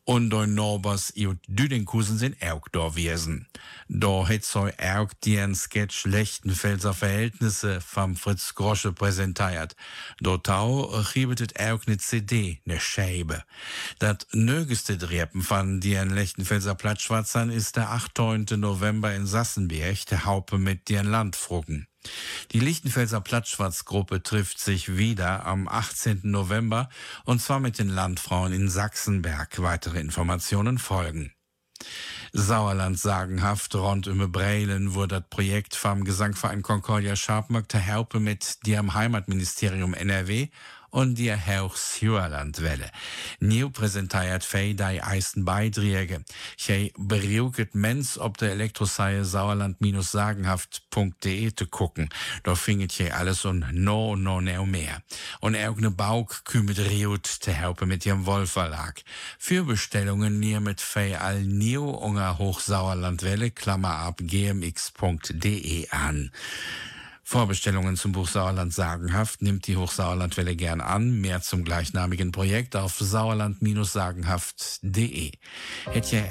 Und 0.03 0.29
doi 0.29 0.47
Norbers 0.47 1.11
und 1.11 1.39
Düdenkusen 1.47 2.17
sind 2.17 2.41
auch 2.41 2.67
da 2.71 2.89
gewesen. 2.89 3.47
Da 3.87 4.27
hat 4.27 4.43
so 4.43 4.69
auch 4.81 5.13
den 5.23 5.53
Sketch 5.55 6.05
Lechtenfelser 6.05 6.93
Verhältnisse 6.93 7.81
vom 7.81 8.15
Fritz 8.15 8.55
Grosche 8.55 8.93
präsentiert. 8.93 9.75
Dort 10.19 10.49
auch 10.49 11.13
gibt 11.13 11.59
auch 11.59 11.85
ne 11.87 11.97
CD, 11.97 12.61
ne 12.65 12.79
Scheibe. 12.79 13.43
Das 13.99 14.17
nögeste 14.31 14.97
Dreppen 14.97 15.41
von 15.41 15.79
den 15.79 16.09
Lechtenfelser 16.09 16.75
Plattschwatzern 16.75 17.49
ist 17.49 17.75
der 17.75 17.91
8. 17.91 18.51
November 18.57 19.13
in 19.13 19.25
Sassenberg, 19.25 20.05
der 20.07 20.25
Haupe 20.25 20.57
mit 20.57 20.89
den 20.89 21.05
Landfruggen. 21.05 21.87
Die 22.51 22.59
Lichtenfelser 22.59 23.21
Plattschwarzgruppe 23.21 24.23
trifft 24.23 24.59
sich 24.59 24.97
wieder 24.97 25.45
am 25.45 25.67
18. 25.67 26.21
November 26.23 26.89
und 27.25 27.41
zwar 27.41 27.59
mit 27.59 27.79
den 27.79 27.89
Landfrauen 27.89 28.53
in 28.53 28.69
Sachsenberg. 28.69 29.61
Weitere 29.61 29.99
Informationen 29.99 30.77
folgen. 30.77 31.33
Sauerland 32.33 32.97
sagenhaft 32.97 33.75
rund 33.75 34.07
um 34.07 34.31
Breilen 34.31 34.93
wurde 34.93 35.19
das 35.19 35.29
Projekt 35.29 35.75
vom 35.75 36.05
Gesangverein 36.05 36.61
Concordia 36.61 37.15
Scharpmark 37.15 37.67
der 37.69 37.81
Herpe 37.81 38.19
mit 38.19 38.65
dem 38.65 38.93
Heimatministerium 38.93 39.93
NRW 39.93 40.47
und 40.91 41.15
die 41.15 41.33
Hochsjuerlandwelle. 41.33 42.91
New 43.39 43.69
präsentiert 43.69 44.43
fei 44.43 44.73
die 44.73 45.01
eisten 45.01 45.45
Beiträge. 45.45 46.25
Ich 46.57 46.93
beriuket 46.97 47.73
mens 47.73 48.19
ob 48.19 48.37
der 48.37 48.51
Elektroseie 48.51 49.23
sauerland-sagenhaft.de 49.25 51.55
zu 51.55 51.65
gucken. 51.67 52.09
Da 52.43 52.55
findet 52.55 52.91
je 52.93 53.11
alles 53.11 53.45
und 53.45 53.65
no, 53.73 54.15
no, 54.15 54.41
no 54.41 54.65
mehr. 54.65 55.01
Und 55.39 55.55
auch 55.55 55.77
ne 55.77 55.91
Bauk 55.91 56.43
kümmert 56.45 56.79
Riut 56.79 57.25
zu 57.25 57.51
helfen 57.51 57.87
mit 57.87 58.05
ihrem 58.05 58.25
Wollverlag. 58.25 59.03
Für 59.39 59.63
Bestellungen 59.63 60.39
nier 60.39 60.59
mit 60.59 60.81
fei 60.81 61.17
all 61.19 61.41
new 61.41 61.89
unger 61.89 62.37
Hochsauerlandwelle, 62.37 63.51
Klammer 63.51 63.95
ab, 63.95 64.19
gmx.de 64.21 65.89
an. 65.89 66.31
Vorbestellungen 67.31 67.95
zum 67.95 68.11
Buch 68.11 68.27
Sauerland 68.27 68.73
sagenhaft 68.73 69.41
nimmt 69.41 69.65
die 69.65 69.77
Hochsauerlandwelle 69.77 70.57
gern 70.57 70.81
an. 70.81 71.21
Mehr 71.21 71.41
zum 71.41 71.63
gleichnamigen 71.63 72.33
Projekt 72.33 72.75
auf 72.75 72.99
sauerland-sagenhaft.de. 72.99 75.31
Hätt 75.89 76.11
ihr 76.11 76.25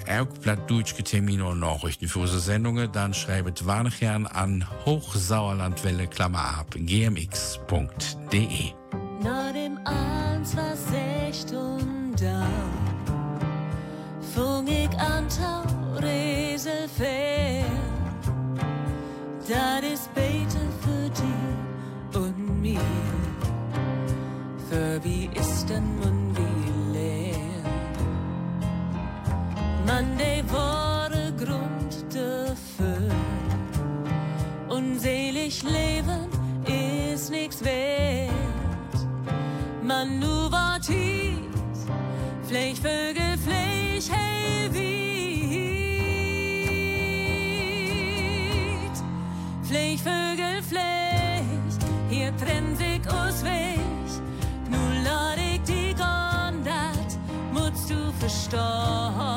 deutsche 0.68 1.02
Termine 1.02 1.46
und 1.46 1.60
Nachrichten 1.60 2.06
für 2.06 2.18
unsere 2.18 2.40
Sendungen, 2.40 2.92
dann 2.92 3.14
schreibt 3.14 3.64
Warnechern 3.64 4.26
an 4.26 4.66
Hochsauerlandwelle, 4.84 6.06
Klammer 6.06 6.58
ab, 6.58 6.74
gmx.de. 6.76 8.74
Nach 9.22 9.52
dem 9.54 9.78
du 58.50 59.29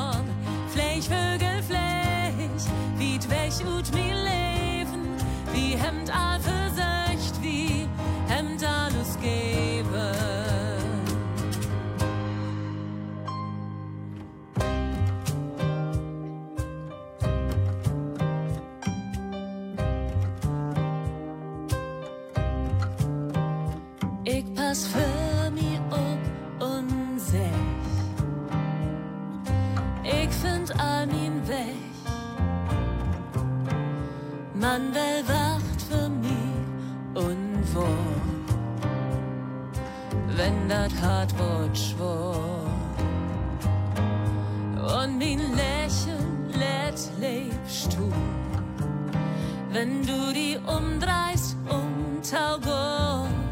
du 50.06 50.32
die 50.32 50.58
umdrehst 50.66 51.56
um 51.68 52.20
Taugon 52.22 53.44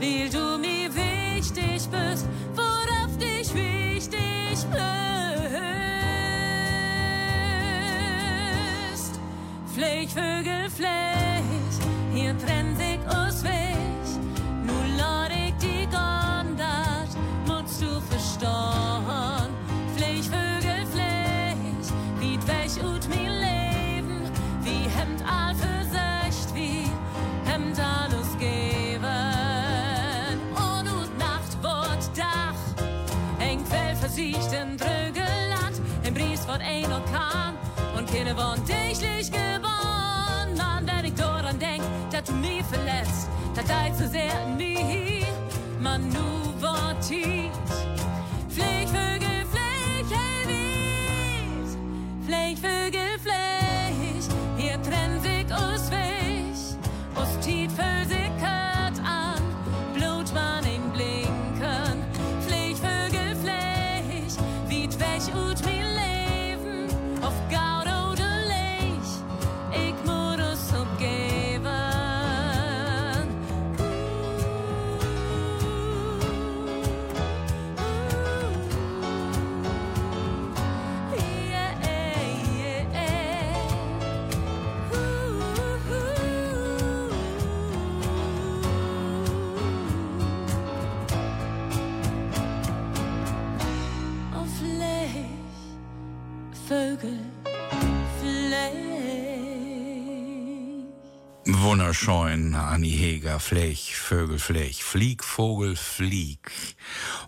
weil 0.00 0.30
du 0.30 0.58
mir 0.58 0.88
wichtig 0.94 1.88
bist, 1.88 2.26
worauf 2.54 3.16
dich 3.18 3.54
wichtig 3.54 4.64
bist. 4.70 4.90
Flech, 9.74 10.08
Vögel, 10.08 10.70
Orkan 37.10 37.58
und 37.96 38.12
keine 38.12 38.34
von 38.34 38.64
täglich 38.64 39.30
gewonnen. 39.30 40.56
Mann, 40.56 40.86
wenn 40.86 41.04
ich 41.06 41.14
daran 41.14 41.58
denk, 41.58 41.82
dass 42.10 42.24
du 42.24 42.32
mich 42.34 42.64
verletzt, 42.64 43.28
dass 43.54 43.64
dein 43.66 43.94
zu 43.94 44.08
sehr 44.08 44.30
in 44.46 44.56
mir, 44.56 45.26
man 45.80 46.08
nu 46.08 46.60
wird 46.60 47.06
tief. 47.06 47.69
Fliegvögel, 96.70 97.18
Wunderscheun, 101.44 102.54
Anni 102.54 102.90
Heger, 102.90 103.40
Flech, 103.40 103.96
Vögel, 103.96 104.38
Flech, 104.38 104.84
Flieg, 104.84 105.24
Vogel, 105.24 105.74
Flieg. 105.74 106.52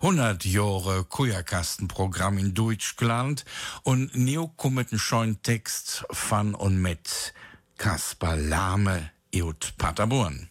100 0.01 0.45
Jahre 0.45 1.05
Kujerkastenprogramm 1.05 2.39
in 2.39 2.55
Deutschland 2.55 3.45
und 3.83 4.15
neokommeten 4.15 5.01
scheun 5.01 5.43
Text 5.43 6.05
von 6.13 6.55
und 6.55 6.81
mit 6.81 7.35
Kaspar 7.79 8.37
Lahme, 8.37 9.11
Eut 9.35 9.75
Paterborn. 9.77 10.51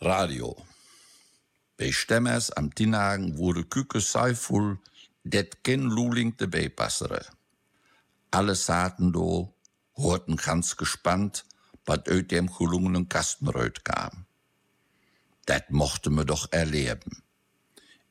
Radio. 0.00 0.54
Bei 1.76 1.90
Stemmers 1.90 2.52
am 2.52 2.72
Tinagen 2.72 3.36
wurde 3.36 3.64
Kücke 3.64 4.00
Seiful, 4.00 4.78
det 5.24 5.64
ken 5.64 5.82
Luling 5.82 6.36
de 6.36 6.46
Beipassere. 6.46 7.37
Alle 8.30 8.54
saten 8.54 9.12
do, 9.12 9.54
horten 9.94 10.36
ganz 10.36 10.76
gespannt, 10.76 11.44
wat 11.84 12.08
uit 12.08 12.30
dem 12.30 12.52
gelungenen 12.52 13.08
Kastenreut 13.08 13.84
kam. 13.84 14.26
Dat 15.44 15.70
mochte 15.70 16.10
me 16.10 16.24
doch 16.24 16.46
erleben. 16.52 17.22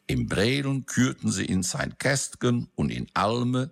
Im 0.07 0.27
Brelen 0.27 0.85
kürten 0.85 1.31
sie 1.31 1.45
in 1.45 1.63
sein 1.63 1.97
Kästchen 1.97 2.69
und 2.75 2.89
in 2.89 3.07
Alme, 3.13 3.71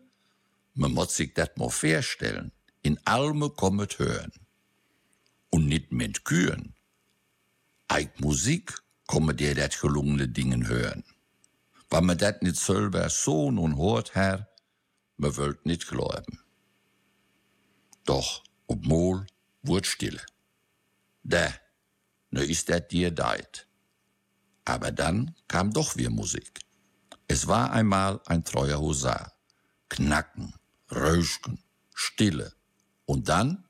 man 0.74 0.92
muss 0.92 1.16
sich 1.16 1.34
dat 1.34 1.58
mal 1.58 1.70
vorstellen, 1.70 2.52
in 2.82 3.00
Alme 3.06 3.50
kommet 3.50 3.98
hören. 3.98 4.32
Und 5.50 5.68
nicht 5.68 5.92
mit 5.92 6.26
Kühen. 6.26 6.76
Eig 7.88 8.20
Musik 8.20 8.78
komme 9.08 9.34
dir 9.34 9.56
dat 9.56 9.80
gelungene 9.80 10.28
Dingen 10.28 10.68
hören. 10.68 11.04
Wann 11.90 12.06
me 12.06 12.16
dat 12.16 12.42
nicht 12.42 12.58
selber 12.58 13.10
so 13.10 13.52
nun 13.52 13.78
hört, 13.78 14.14
Herr, 14.16 14.50
me 15.18 15.36
wollt 15.38 15.66
nicht 15.66 15.88
glauben. 15.88 16.40
Doch, 18.04 18.44
ob 18.68 18.86
Mol, 18.86 19.26
wurde 19.64 19.88
stille. 19.88 20.22
Da, 21.24 21.54
ne 22.30 22.44
ist 22.44 22.70
dat 22.70 22.92
dir 22.92 23.12
deit. 23.12 23.68
Aber 24.64 24.92
dann 24.92 25.36
kam 25.48 25.74
doch 25.74 25.96
wieder 25.96 26.10
Musik. 26.10 26.60
Es 27.28 27.48
war 27.48 27.72
einmal 27.72 28.22
ein 28.26 28.44
treuer 28.44 28.80
Husar. 28.80 29.34
Knacken, 29.90 30.54
Röschen, 30.92 31.64
Stille. 31.94 32.54
Und 33.06 33.30
dann 33.30 33.65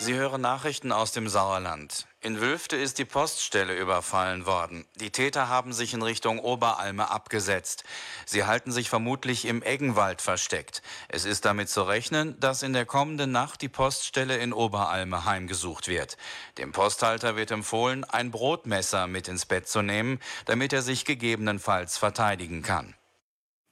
Sie 0.00 0.14
hören 0.14 0.40
Nachrichten 0.40 0.92
aus 0.92 1.10
dem 1.10 1.28
Sauerland. 1.28 2.06
In 2.20 2.40
Wülfte 2.40 2.76
ist 2.76 2.98
die 2.98 3.04
Poststelle 3.04 3.76
überfallen 3.76 4.46
worden. 4.46 4.84
Die 4.94 5.10
Täter 5.10 5.48
haben 5.48 5.72
sich 5.72 5.92
in 5.92 6.02
Richtung 6.02 6.38
Oberalme 6.38 7.10
abgesetzt. 7.10 7.82
Sie 8.24 8.44
halten 8.44 8.70
sich 8.70 8.88
vermutlich 8.90 9.44
im 9.44 9.62
Eggenwald 9.62 10.22
versteckt. 10.22 10.82
Es 11.08 11.24
ist 11.24 11.44
damit 11.44 11.68
zu 11.68 11.82
rechnen, 11.82 12.38
dass 12.38 12.62
in 12.62 12.72
der 12.72 12.86
kommenden 12.86 13.32
Nacht 13.32 13.60
die 13.60 13.68
Poststelle 13.68 14.36
in 14.36 14.52
Oberalme 14.52 15.24
heimgesucht 15.24 15.88
wird. 15.88 16.16
Dem 16.58 16.70
Posthalter 16.72 17.34
wird 17.36 17.50
empfohlen, 17.50 18.04
ein 18.04 18.30
Brotmesser 18.30 19.08
mit 19.08 19.26
ins 19.26 19.46
Bett 19.46 19.68
zu 19.68 19.82
nehmen, 19.82 20.20
damit 20.46 20.72
er 20.72 20.82
sich 20.82 21.04
gegebenenfalls 21.04 21.98
verteidigen 21.98 22.62
kann. 22.62 22.94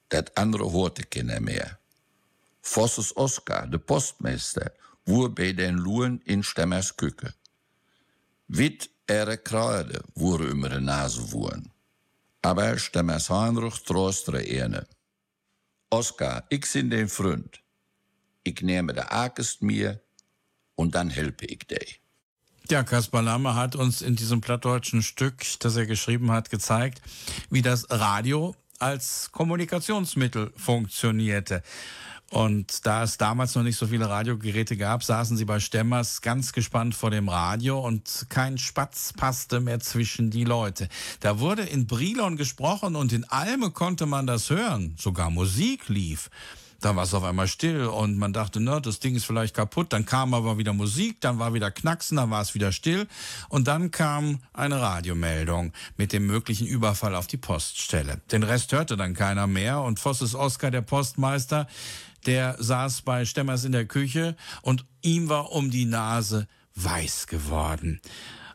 dat 0.09 0.37
andere 0.37 0.73
hoorde 0.73 1.03
keiner 1.05 1.41
mehr. 1.41 1.79
Vosses 2.63 3.17
Oskar, 3.17 3.67
de 3.67 3.79
Postmeister, 3.79 4.73
woer 5.07 5.35
bei 5.35 5.53
den 5.53 5.77
Luhen 5.77 6.21
in 6.23 6.43
Stemmers 6.43 6.97
Küche. 6.97 7.35
Wit 8.49 8.91
ere 9.07 9.39
Kruide 9.39 10.03
woeren 10.15 10.49
über 10.49 10.69
de 10.69 10.81
Nase 10.81 11.33
woeren. 11.33 11.73
Aber 12.43 12.79
Stemmers 12.79 13.31
Heinrich 13.31 13.83
troostere 13.85 14.43
ene. 14.43 14.87
Oskar, 15.91 16.45
ich 16.51 16.67
sind 16.67 16.91
den 16.91 17.09
Freund. 17.09 17.61
Ich 18.45 18.61
nehme 18.63 18.93
de 18.93 19.05
Akest 19.05 19.63
mir 19.63 20.01
und 20.75 20.95
dann 20.95 21.11
helfe 21.11 21.47
ich 21.47 21.67
dich. 21.67 22.01
Ja, 22.69 22.83
Kaspar 22.83 23.23
Lamme 23.23 23.55
hat 23.55 23.77
uns 23.77 24.03
in 24.03 24.17
diesem 24.17 24.41
plattdeutschen 24.41 25.03
Stück, 25.03 25.45
das 25.61 25.77
er 25.77 25.87
geschrieben 25.87 26.33
hat, 26.33 26.51
gezeigt, 26.51 27.01
wie 27.49 27.63
das 27.63 27.89
Radio 27.91 28.57
als 28.81 29.31
Kommunikationsmittel 29.31 30.53
funktionierte. 30.57 31.63
Und 32.31 32.85
da 32.87 33.05
es 33.05 33.19
damals 33.19 33.55
noch 33.55 33.63
nicht 33.63 33.77
so 33.77 33.87
viele 33.87 34.09
Radiogeräte 34.09 34.77
gab, 34.77 35.05
saßen 35.05 35.37
sie 35.37 35.45
bei 35.45 35.61
Stemmers 35.61 36.23
ganz 36.23 36.53
gespannt 36.53 36.95
vor 36.95 37.11
dem 37.11 37.29
Radio 37.29 37.79
und 37.79 38.27
kein 38.29 38.59
Spatz 38.59 39.13
passte 39.13 39.61
mehr 39.61 39.79
zwischen 39.79 40.31
die 40.31 40.45
Leute. 40.45 40.89
Da 41.21 41.39
wurde 41.39 41.63
in 41.63 41.87
Brilon 41.87 42.37
gesprochen 42.37 42.97
und 42.97 43.13
in 43.13 43.25
Alme 43.25 43.71
konnte 43.71 44.07
man 44.07 44.27
das 44.27 44.51
hören. 44.51 44.97
Sogar 44.99 45.31
Musik 45.31 45.89
lief. 45.89 46.29
Dann 46.81 46.97
war 46.97 47.05
es 47.05 47.15
auf 47.15 47.25
einmal 47.25 47.49
still 47.49 47.87
und 47.87 48.19
man 48.19 48.33
dachte, 48.33 48.61
ne, 48.61 48.81
das 48.83 49.01
Ding 49.01 49.15
ist 49.15 49.25
vielleicht 49.25 49.55
kaputt. 49.55 49.93
Dann 49.93 50.05
kam 50.05 50.35
aber 50.35 50.59
wieder 50.59 50.73
Musik, 50.73 51.21
dann 51.21 51.39
war 51.39 51.55
wieder 51.55 51.71
Knacksen, 51.71 52.17
dann 52.17 52.31
war 52.31 52.43
es 52.43 52.55
wieder 52.55 52.71
still. 52.71 53.07
Und 53.49 53.67
dann 53.67 53.91
kam 53.91 54.41
eine 54.53 54.81
Radiomeldung 54.81 55.73
mit 55.97 56.13
dem 56.13 56.27
möglichen 56.27 56.67
Überfall 56.67 57.15
auf 57.15 57.27
die 57.27 57.39
Poststelle. 57.39 58.21
Den 58.31 58.43
Rest 58.43 58.73
hörte 58.73 58.97
dann 58.97 59.15
keiner 59.15 59.47
mehr 59.47 59.81
und 59.81 59.99
Vosses 59.99 60.35
Oskar, 60.35 60.71
der 60.71 60.83
Postmeister, 60.83 61.67
der 62.27 62.57
saß 62.59 63.03
bei 63.03 63.25
Stemmers 63.25 63.65
in 63.65 63.73
der 63.73 63.87
Küche 63.87 64.37
und 64.63 64.85
ihm 65.03 65.29
war 65.29 65.53
um 65.53 65.71
die 65.71 65.85
Nase 65.85 66.47
weiß 66.75 67.27
geworden. 67.27 68.01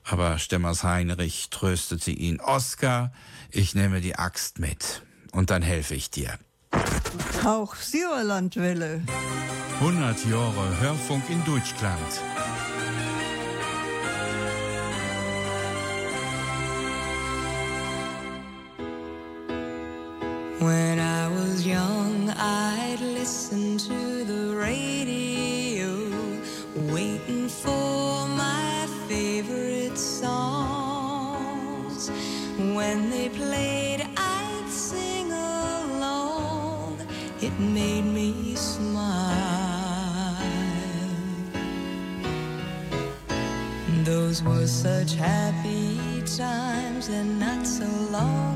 Aber 0.04 0.40
Stemmers 0.40 0.84
Heinrich 0.84 1.50
tröstete 1.50 2.12
ihn. 2.12 2.40
Oskar, 2.40 3.12
ich 3.50 3.76
nehme 3.76 4.02
die 4.02 4.16
Axt 4.16 4.60
mit 4.60 5.04
und 5.32 5.50
dann 5.50 5.62
helfe 5.62 5.96
ich 5.96 6.10
dir. 6.10 6.38
Auch 7.46 7.76
Sauerlandwelle. 7.76 9.02
100 9.80 10.26
Jahre 10.26 10.80
Hörfunk 10.80 11.30
in 11.30 11.44
Deutschland. 11.44 12.22
When 20.60 21.00
I 21.00 21.28
was 21.28 21.66
young, 21.66 22.30
I'd 22.30 22.81
waiting 26.90 27.48
for 27.48 28.28
my 28.28 28.88
favorite 29.08 29.98
songs. 29.98 31.32
When 32.58 33.10
they 33.10 33.30
played, 33.30 34.08
I'd 34.18 34.70
sing 34.70 35.32
along. 35.32 37.00
It 37.42 37.58
made 37.60 38.06
me 38.06 38.56
smile. 38.56 39.72
Those 44.04 44.42
were 44.44 44.68
such 44.68 45.14
happy 45.14 46.24
times 46.26 47.10
and 47.10 47.40
not 47.40 47.68
so 47.68 47.86
long 48.12 48.51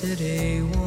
Today. 0.00 0.79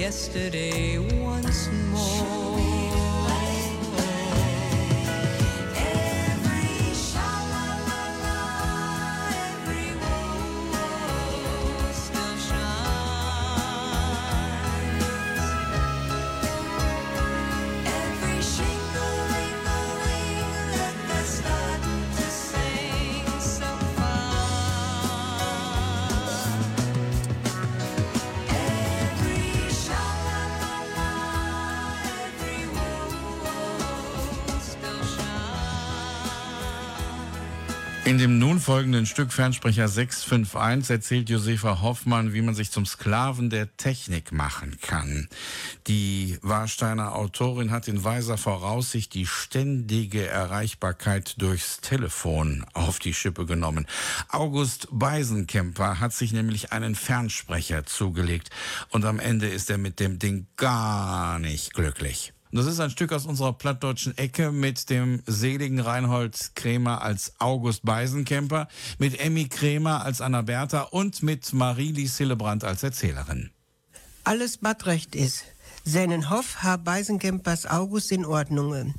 Yesterday 0.00 0.96
In 38.10 38.18
dem 38.18 38.40
nun 38.40 38.58
folgenden 38.58 39.06
Stück 39.06 39.32
Fernsprecher 39.32 39.86
651 39.86 40.90
erzählt 40.90 41.30
Josefa 41.30 41.80
Hoffmann, 41.80 42.32
wie 42.32 42.42
man 42.42 42.56
sich 42.56 42.72
zum 42.72 42.84
Sklaven 42.84 43.50
der 43.50 43.76
Technik 43.76 44.32
machen 44.32 44.78
kann. 44.82 45.28
Die 45.86 46.36
Warsteiner 46.42 47.14
Autorin 47.14 47.70
hat 47.70 47.86
in 47.86 48.02
weiser 48.02 48.36
Voraussicht 48.36 49.14
die 49.14 49.26
ständige 49.26 50.26
Erreichbarkeit 50.26 51.40
durchs 51.40 51.82
Telefon 51.82 52.66
auf 52.72 52.98
die 52.98 53.14
Schippe 53.14 53.46
genommen. 53.46 53.86
August 54.28 54.88
Beisenkemper 54.90 56.00
hat 56.00 56.12
sich 56.12 56.32
nämlich 56.32 56.72
einen 56.72 56.96
Fernsprecher 56.96 57.86
zugelegt 57.86 58.50
und 58.88 59.04
am 59.04 59.20
Ende 59.20 59.46
ist 59.46 59.70
er 59.70 59.78
mit 59.78 60.00
dem 60.00 60.18
Ding 60.18 60.48
gar 60.56 61.38
nicht 61.38 61.74
glücklich. 61.74 62.32
Und 62.52 62.58
Das 62.58 62.66
ist 62.66 62.80
ein 62.80 62.90
Stück 62.90 63.12
aus 63.12 63.26
unserer 63.26 63.52
plattdeutschen 63.52 64.18
Ecke 64.18 64.50
mit 64.50 64.90
dem 64.90 65.22
seligen 65.26 65.78
Reinhold 65.78 66.52
Krämer 66.56 67.00
als 67.00 67.34
August 67.38 67.84
Beisenkemper, 67.84 68.66
mit 68.98 69.20
Emmy 69.20 69.48
Krämer 69.48 70.04
als 70.04 70.20
Anna 70.20 70.42
Bertha 70.42 70.82
und 70.82 71.22
mit 71.22 71.52
Marie-Lise 71.52 72.18
Hillebrand 72.18 72.64
als 72.64 72.82
Erzählerin. 72.82 73.50
Alles 74.24 74.58
bad 74.58 74.86
recht 74.86 75.14
is. 75.14 75.44
Seinen 75.84 76.28
Hoff 76.28 76.62
ha 76.62 76.76
Beisenkempers 76.76 77.66
August 77.66 78.12
in 78.12 78.26
Ordnung. 78.26 78.94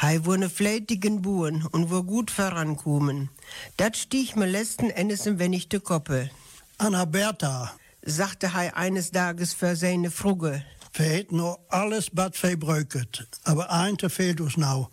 Hei 0.00 0.20
wo 0.24 0.34
ne 0.36 0.48
flätigen 0.48 1.22
Buren 1.22 1.66
und 1.66 1.90
wo 1.90 2.02
gut 2.04 2.30
vorankommen. 2.30 3.28
Dat 3.76 3.96
stieg 3.96 4.36
mir 4.36 4.46
letzten 4.46 4.90
Endes 4.90 5.26
im 5.26 5.38
Wenigte 5.38 5.80
Koppe. 5.80 6.30
Anna 6.78 7.04
Bertha, 7.04 7.72
sagte 8.02 8.54
Hei 8.54 8.74
eines 8.74 9.10
Tages 9.10 9.52
für 9.52 9.76
seine 9.76 10.10
Fruge. 10.10 10.64
Verheet 10.92 11.32
nur 11.32 11.58
alles 11.68 12.10
bad 12.10 12.36
verbreuket. 12.36 13.26
Aber 13.44 13.70
einte 13.70 14.10
fehlt 14.10 14.40
uns 14.40 14.56
nou. 14.56 14.88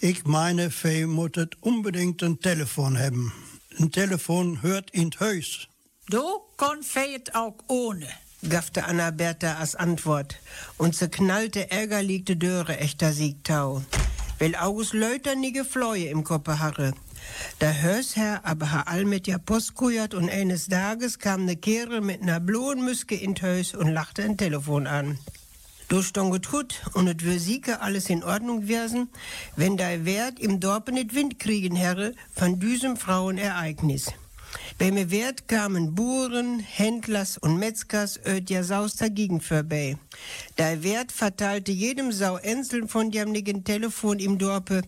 Ich 0.00 0.24
meine, 0.24 0.70
wir 0.82 1.06
moeten 1.06 1.50
unbedingt 1.60 2.22
ein 2.22 2.40
Telefon 2.40 2.98
haben. 2.98 3.32
Ein 3.78 3.90
Telefon 3.90 4.62
hört 4.62 4.90
in 4.90 5.10
Haus. 5.20 5.68
Du 6.08 6.22
kon 6.56 6.82
feit 6.82 7.34
auch 7.34 7.56
ohne. 7.68 8.08
gaffte 8.48 8.84
Anna 8.84 9.10
Bertha 9.10 9.54
als 9.54 9.76
Antwort 9.76 10.36
und 10.76 10.96
zerknallte 10.96 11.70
ärgerlich 11.70 12.24
die 12.24 12.38
Döre 12.38 12.76
echter 12.78 13.12
Siegtau. 13.12 13.82
Weil 14.38 14.56
August 14.56 14.94
Leuter 14.94 15.36
nie 15.36 15.52
gefloje 15.52 16.08
im 16.08 16.24
Koppe 16.24 16.58
harre. 16.58 16.92
Da 17.58 17.72
Hörsherr 17.72 18.40
aber 18.44 18.72
ha 18.72 18.82
all 18.86 19.04
mit 19.04 19.26
ja 19.26 19.38
Post 19.38 19.80
und 19.80 20.30
eines 20.30 20.68
Tages 20.68 21.18
kam 21.18 21.44
ne 21.44 21.56
Kehre 21.56 22.00
mit 22.00 22.22
ner 22.22 22.40
blauen 22.40 22.84
Müske 22.84 23.14
in 23.14 23.34
Hös 23.40 23.74
und 23.74 23.88
lachte 23.88 24.22
ein 24.22 24.36
Telefon 24.36 24.86
an. 24.86 25.18
Du 25.88 26.00
stonget 26.00 26.50
gut 26.50 26.80
und 26.94 27.06
et 27.06 27.22
wür 27.22 27.38
sieke 27.38 27.80
alles 27.80 28.08
in 28.08 28.24
Ordnung 28.24 28.66
werden, 28.66 29.10
wenn 29.56 29.76
dei 29.76 30.04
Wert 30.06 30.40
im 30.40 30.58
Dorpe 30.58 30.90
nit 30.90 31.14
Wind 31.14 31.38
kriegen 31.38 31.76
herre 31.76 32.14
von 32.34 32.58
düsem 32.58 32.96
Frauenereignis. 32.96 34.12
Bei 34.78 34.90
mir 34.90 35.10
Wert 35.10 35.48
kamen 35.48 35.94
Buren, 35.94 36.58
Händlers 36.58 37.38
und 37.38 37.58
Metzgers 37.58 38.18
öd 38.26 38.50
ja 38.50 38.64
Saus 38.64 38.96
dagegen 38.96 39.40
vorbei. 39.40 39.96
Der 40.58 40.82
Wert 40.82 41.12
verteilte 41.12 41.72
jedem 41.72 42.10
Sau 42.12 42.36
Enseln 42.36 42.88
von 42.88 43.12
jamnigen 43.12 43.64
Telefon 43.64 44.18
im 44.18 44.38
Dorpe, 44.38 44.82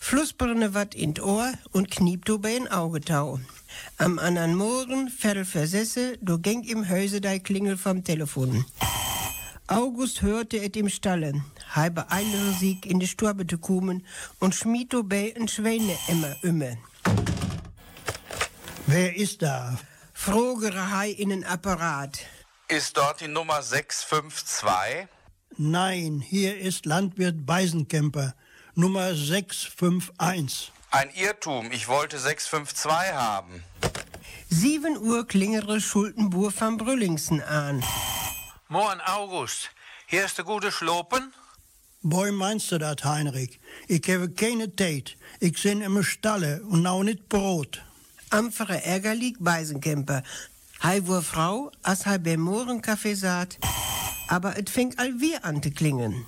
Flussbrenne 0.00 0.74
wat 0.74 0.94
in 0.94 1.18
Ohr 1.20 1.52
und 1.72 1.90
kniepto 1.90 2.38
bei 2.38 2.56
in 2.56 2.68
Augetau. 2.68 3.40
Am 3.96 4.18
anderen 4.18 4.54
Morgen, 4.54 5.08
Viertel 5.08 5.44
versesse, 5.44 6.18
du 6.20 6.38
gäng 6.38 6.64
im 6.64 6.88
Häuse 6.88 7.20
dei 7.20 7.38
Klingel 7.38 7.76
vom 7.76 8.04
Telefon. 8.04 8.64
August 9.66 10.22
hörte 10.22 10.56
et 10.58 10.76
im 10.76 10.88
Stalle, 10.88 11.42
halbe 11.74 12.10
eilere 12.10 12.52
Sieg 12.58 12.86
in 12.86 13.00
die 13.00 13.06
Stube 13.06 13.46
zu 13.46 13.58
kommen 13.58 14.02
und 14.40 14.54
schmied 14.54 14.94
bei 15.04 15.30
en 15.36 15.46
Schwäne 15.46 15.94
immer 16.08 16.34
ümme. 16.42 16.78
Wer 18.90 19.16
ist 19.16 19.42
da? 19.42 19.78
Frogere 20.14 20.90
Hai 20.90 21.10
in 21.10 21.28
den 21.28 21.44
Apparat. 21.44 22.20
Ist 22.68 22.96
dort 22.96 23.20
die 23.20 23.28
Nummer 23.28 23.62
652? 23.62 25.06
Nein, 25.58 26.24
hier 26.26 26.58
ist 26.58 26.86
Landwirt 26.86 27.44
Beisenkemper, 27.44 28.34
Nummer 28.74 29.14
651. 29.14 30.72
Ein 30.90 31.10
Irrtum, 31.10 31.70
ich 31.70 31.86
wollte 31.88 32.18
652 32.18 33.12
haben. 33.12 33.62
Sieben 34.48 34.96
Uhr 34.96 35.26
klingere 35.26 35.82
Schuldenbuhr 35.82 36.50
van 36.58 36.78
Brüllingsen 36.78 37.42
an. 37.42 37.84
Morgen 38.68 39.02
August, 39.02 39.70
hier 40.06 40.24
ist 40.24 40.38
der 40.38 40.46
gute 40.46 40.72
Schlopen. 40.72 41.34
Boy 42.00 42.32
meinst 42.32 42.72
du 42.72 42.78
dat, 42.78 43.04
Heinrich? 43.04 43.60
Ich 43.86 44.08
habe 44.08 44.30
keine 44.30 44.74
Tijd. 44.74 45.18
Ich 45.40 45.58
sin 45.58 45.82
im 45.82 46.02
Stalle 46.02 46.62
und 46.62 46.80
nau 46.80 47.02
nit 47.02 47.28
Brot. 47.28 47.82
Amfere 48.30 48.84
ärgerlich 48.84 49.36
Beisenkemper. 49.38 50.22
Hei 50.82 51.06
wur 51.06 51.22
Frau, 51.22 51.70
as 51.82 52.04
hei 52.04 52.18
beim 52.18 52.40
Mohrenkaffee 52.40 53.14
saat. 53.14 53.58
Aber 54.28 54.58
et 54.58 54.68
fing 54.68 54.94
all 54.98 55.18
wir 55.20 55.44
an 55.44 55.62
te 55.62 55.70
klingen. 55.70 56.26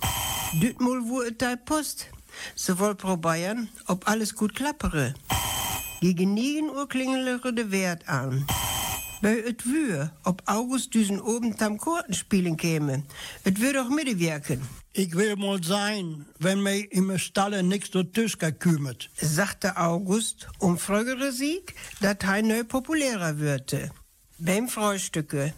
Dütmol 0.53 1.07
wur 1.07 1.25
et 1.27 1.41
dei 1.41 1.55
Post. 1.55 2.07
So 2.55 2.79
woll 2.79 2.95
probieren, 2.95 3.69
ob 3.85 4.07
alles 4.07 4.35
gut 4.35 4.55
klappere. 4.55 5.13
Gegen 5.99 6.33
9 6.33 6.69
Uhr 6.75 6.89
klingelere 6.89 7.53
de 7.53 7.71
Wert 7.71 8.09
an. 8.09 8.45
Bei 9.21 9.37
et 9.37 9.65
wür, 9.65 10.11
ob 10.23 10.41
August 10.47 10.95
düsen 10.95 11.21
oben 11.21 11.55
tam 11.55 11.77
Korten 11.77 12.15
spielen 12.15 12.57
käme. 12.57 13.03
Et 13.43 13.61
wür 13.61 13.73
doch 13.73 13.89
mitwirken. 13.89 14.61
Ich 14.93 15.15
will 15.15 15.35
mal 15.35 15.63
sein, 15.63 16.25
wenn 16.39 16.63
mir 16.63 16.91
im 16.91 17.17
Stalle 17.19 17.61
nix 17.61 17.91
so 17.93 18.01
Tüsker 18.03 18.51
kümmert. 18.51 19.09
sagte 19.15 19.77
August 19.77 20.47
und 20.57 20.81
frögere 20.81 21.31
Sieg, 21.31 21.75
dat 22.01 22.25
hei 22.25 22.41
neu 22.41 22.63
populärer 22.63 23.37
würde. 23.37 23.91
Beim 24.39 24.67
Frühstücke. 24.67 25.53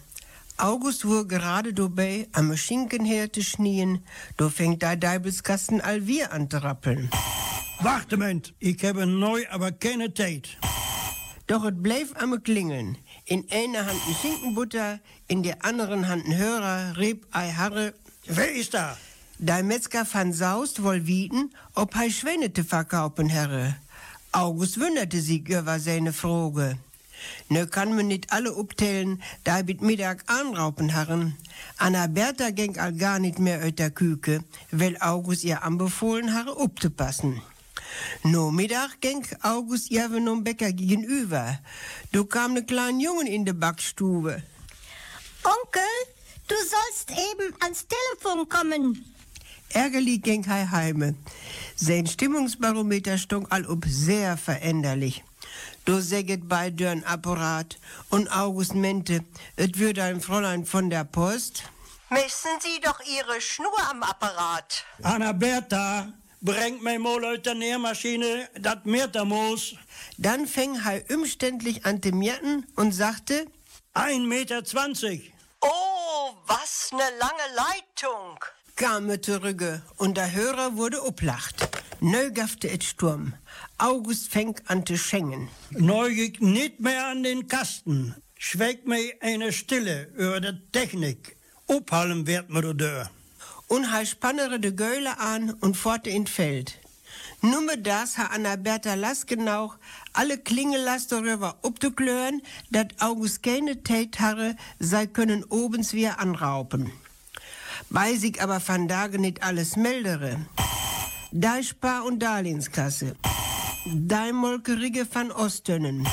August 0.58 1.06
wur 1.06 1.26
gerade 1.28 1.74
dabei, 1.74 2.28
am 2.34 2.56
Schinkenherde 2.56 3.42
schnien, 3.44 4.04
do 4.38 4.50
fängt 4.50 4.84
da 4.84 4.96
Deibelskasten 4.96 5.82
all 5.82 6.06
wir 6.06 6.34
an 6.34 6.50
zu 6.50 6.62
rappeln. 6.62 7.10
Warte, 7.80 8.18
Ment, 8.18 8.54
ich 8.60 8.84
habe 8.84 9.08
neu, 9.08 9.46
aber 9.50 9.72
keine 9.72 10.14
Tijd. 10.14 10.58
Doch 11.48 11.66
es 11.66 11.74
bleef 11.76 12.14
am 12.16 12.42
Klingeln. 12.44 12.98
In 13.26 13.46
einer 13.52 13.86
Hand 13.86 14.02
ein 14.06 14.16
Schinkenbutter, 14.22 15.00
in 15.30 15.44
der 15.44 15.64
anderen 15.64 16.10
Hand 16.10 16.26
ein 16.26 16.36
Hörer, 16.36 16.98
Reb, 16.98 17.26
Ei, 17.32 17.52
Harre. 17.52 17.94
Wer 18.26 18.54
ist 18.54 18.74
da? 18.74 18.98
Der 19.38 19.64
Metzger 19.64 20.06
van 20.12 20.34
Saust 20.34 20.84
woll 20.84 21.08
wieten, 21.08 21.54
ob 21.74 21.96
hei 21.96 22.10
Schwäne 22.10 22.52
te 22.52 22.66
verkaufen 22.66 23.30
herre. 23.30 23.78
August 24.34 24.78
wunderte 24.78 25.22
sich 25.22 25.48
über 25.48 25.80
seine 25.80 26.12
Frage. 26.12 26.78
Ne 27.48 27.66
kann 27.68 27.96
man 27.96 28.08
nicht 28.08 28.34
alle 28.34 28.54
uptellen, 28.54 29.22
da 29.46 29.62
bit 29.62 29.82
Mittag 29.82 30.24
anraupen 30.28 30.90
herren. 30.90 31.38
Anna 31.78 32.08
Bertha 32.08 32.50
ging 32.50 32.78
all 32.78 32.94
gar 32.94 33.20
nicht 33.20 33.40
mehr 33.40 33.72
der 33.72 33.92
Küke, 33.92 34.44
weil 34.72 34.98
August 35.00 35.46
ihr 35.46 35.64
anbefohlen 35.64 36.34
habe, 36.34 36.56
upzupassen. 36.56 37.42
No 38.24 38.52
Mittag 38.52 39.02
ging 39.02 39.26
August 39.42 39.92
ihr 39.92 40.10
vom 40.10 40.44
Bäcker 40.44 40.72
gegenüber. 40.72 41.60
Du 42.12 42.26
kam 42.26 42.54
ne 42.54 42.64
kleinen 42.66 43.00
Jungen 43.00 43.28
in 43.28 43.46
de 43.46 43.54
Backstube. 43.54 44.44
Onkel, 45.44 45.94
du 46.48 46.56
sollst 46.56 47.12
eben 47.12 47.54
ans 47.62 47.86
Telefon 47.88 48.48
kommen. 48.48 49.14
Ärgerlich 49.70 50.22
ging 50.22 50.48
hei 50.48 50.68
heime. 50.72 51.16
Sein 51.76 52.06
Stimmungsbarometer 52.08 53.18
stunk 53.18 53.48
all 53.50 53.66
up 53.66 53.86
sehr 53.88 54.38
veränderlich. 54.38 55.24
Du 55.86 56.00
säget 56.00 56.48
bei 56.48 56.70
dörn 56.70 57.04
Apparat 57.04 57.78
und 58.10 58.32
August 58.32 58.76
mente, 58.76 59.26
et 59.58 59.80
würde 59.80 60.04
ein 60.04 60.22
Fräulein 60.22 60.66
von 60.66 60.90
der 60.90 61.04
Post. 61.04 61.64
Messen 62.10 62.52
Sie 62.62 62.80
doch 62.82 63.00
Ihre 63.02 63.42
Schnur 63.42 63.78
am 63.90 64.04
Apparat. 64.04 64.86
Anna 65.02 65.34
Bertha, 65.34 66.14
bringt 66.44 66.84
mir 66.84 67.00
mal 67.00 67.24
aus 67.26 67.42
der 67.42 67.56
Nährmaschine 67.56 68.50
dat 68.60 68.86
Metermoos. 68.86 69.76
Dann 70.18 70.46
fäng 70.46 70.84
hei 70.84 71.04
umständlich 71.10 71.86
an 71.86 72.02
te 72.02 72.12
mierten 72.12 72.68
und 72.76 72.92
sagte, 72.92 73.48
Ein 73.94 74.28
Meter 74.28 74.66
zwanzig. 74.66 75.34
Oh, 75.62 76.36
was 76.48 76.92
ne 76.92 77.08
lange 77.20 77.48
Leitung. 77.56 78.40
Kam 78.76 79.06
mir 79.06 79.22
zurück 79.22 79.84
und 79.98 80.18
der 80.18 80.32
Hörer 80.32 80.76
wurde 80.76 81.06
oblacht. 81.06 81.70
Neu 82.02 82.32
gafte 82.32 82.70
et 82.70 82.84
Sturm. 82.84 83.34
August 83.78 84.30
fängt 84.30 84.70
an 84.70 84.86
zu 84.86 84.98
schenken. 84.98 85.50
Neugig 85.70 86.42
nicht 86.42 86.80
mehr 86.80 87.08
an 87.08 87.24
den 87.24 87.48
Kasten. 87.48 88.16
Schweigt 88.38 88.88
mir 88.88 89.14
eine 89.22 89.54
Stille 89.54 90.12
über 90.16 90.42
der 90.42 90.60
Technik. 90.72 91.38
Ophallen 91.68 92.28
wird 92.28 92.50
mir 92.50 92.62
der 92.62 92.74
Dörr. 92.74 93.12
Und 93.74 93.90
hij 93.92 94.06
spannere 94.06 94.60
de 94.60 94.72
Göhle 94.72 95.18
an 95.18 95.56
und 95.60 95.76
forte 95.76 96.10
in 96.12 96.28
Feld. 96.28 96.80
Numme 97.42 97.76
das 97.78 98.18
ha 98.20 98.26
Anna-Bertha 98.26 98.94
Laskenau 98.94 99.74
alle 100.14 100.38
Klingelast 100.38 101.12
darüber 101.12 101.56
obzuklören, 101.64 102.44
dat 102.70 103.02
August 103.02 103.42
keine 103.42 103.82
Tate 103.82 104.20
harre, 104.20 104.56
sei 104.78 105.08
können 105.08 105.44
obens 105.50 105.94
wir 105.94 106.20
anraupen. 106.20 106.92
Weiß 107.90 108.22
ich 108.24 108.44
aber 108.44 108.62
van 108.64 108.88
Tage 108.88 109.18
nicht 109.18 109.42
alles 109.42 109.76
meldere. 109.76 110.46
Dei 111.32 111.64
Spar- 111.64 112.06
und 112.06 112.20
Darlehenskasse. 112.20 113.16
Dei 113.86 114.32
Molkerige 114.34 115.08
van 115.12 115.32
Ostönnen. 115.32 116.08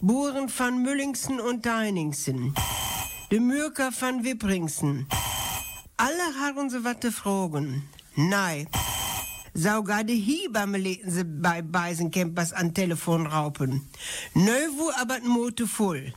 Buren 0.00 0.48
van 0.48 0.80
Müllingsen 0.82 1.40
und 1.40 1.66
Deiningsen. 1.66 2.54
De 3.32 3.40
Mürker 3.40 3.90
van 4.00 4.22
Wippringsen. 4.22 5.08
Alle 5.96 6.34
haben 6.40 6.70
sie 6.70 6.84
watte 6.84 7.12
fragen. 7.12 7.88
Nein. 8.16 8.66
Sogar 9.54 10.02
die 10.02 10.18
Hebamme 10.18 10.78
leten 10.78 11.10
sie 11.10 11.24
bei 11.24 11.62
Beisencampers 11.62 12.52
an 12.52 12.74
Telefon 12.74 13.26
raupen. 13.26 13.88
Nö, 14.34 14.50
wo 14.76 14.90
aber 15.00 15.18
n 15.18 15.28
Mote 15.28 15.68
voll. 15.68 16.12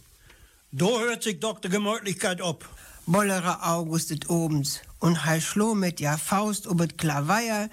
Da 0.72 0.88
hört 0.88 1.22
sich 1.22 1.40
doch 1.40 1.60
die 1.60 1.70
Gemütlichkeit 1.70 2.42
ab. 2.42 2.68
Bollere 3.06 3.64
August 3.64 4.12
et 4.12 4.30
obens 4.30 4.82
und 5.00 5.26
hei 5.26 5.40
schlo 5.40 5.76
mit 5.76 6.00
ja 6.00 6.18
Faust 6.18 6.68
ob 6.68 6.82
et 6.82 6.98
Klavier, 6.98 7.70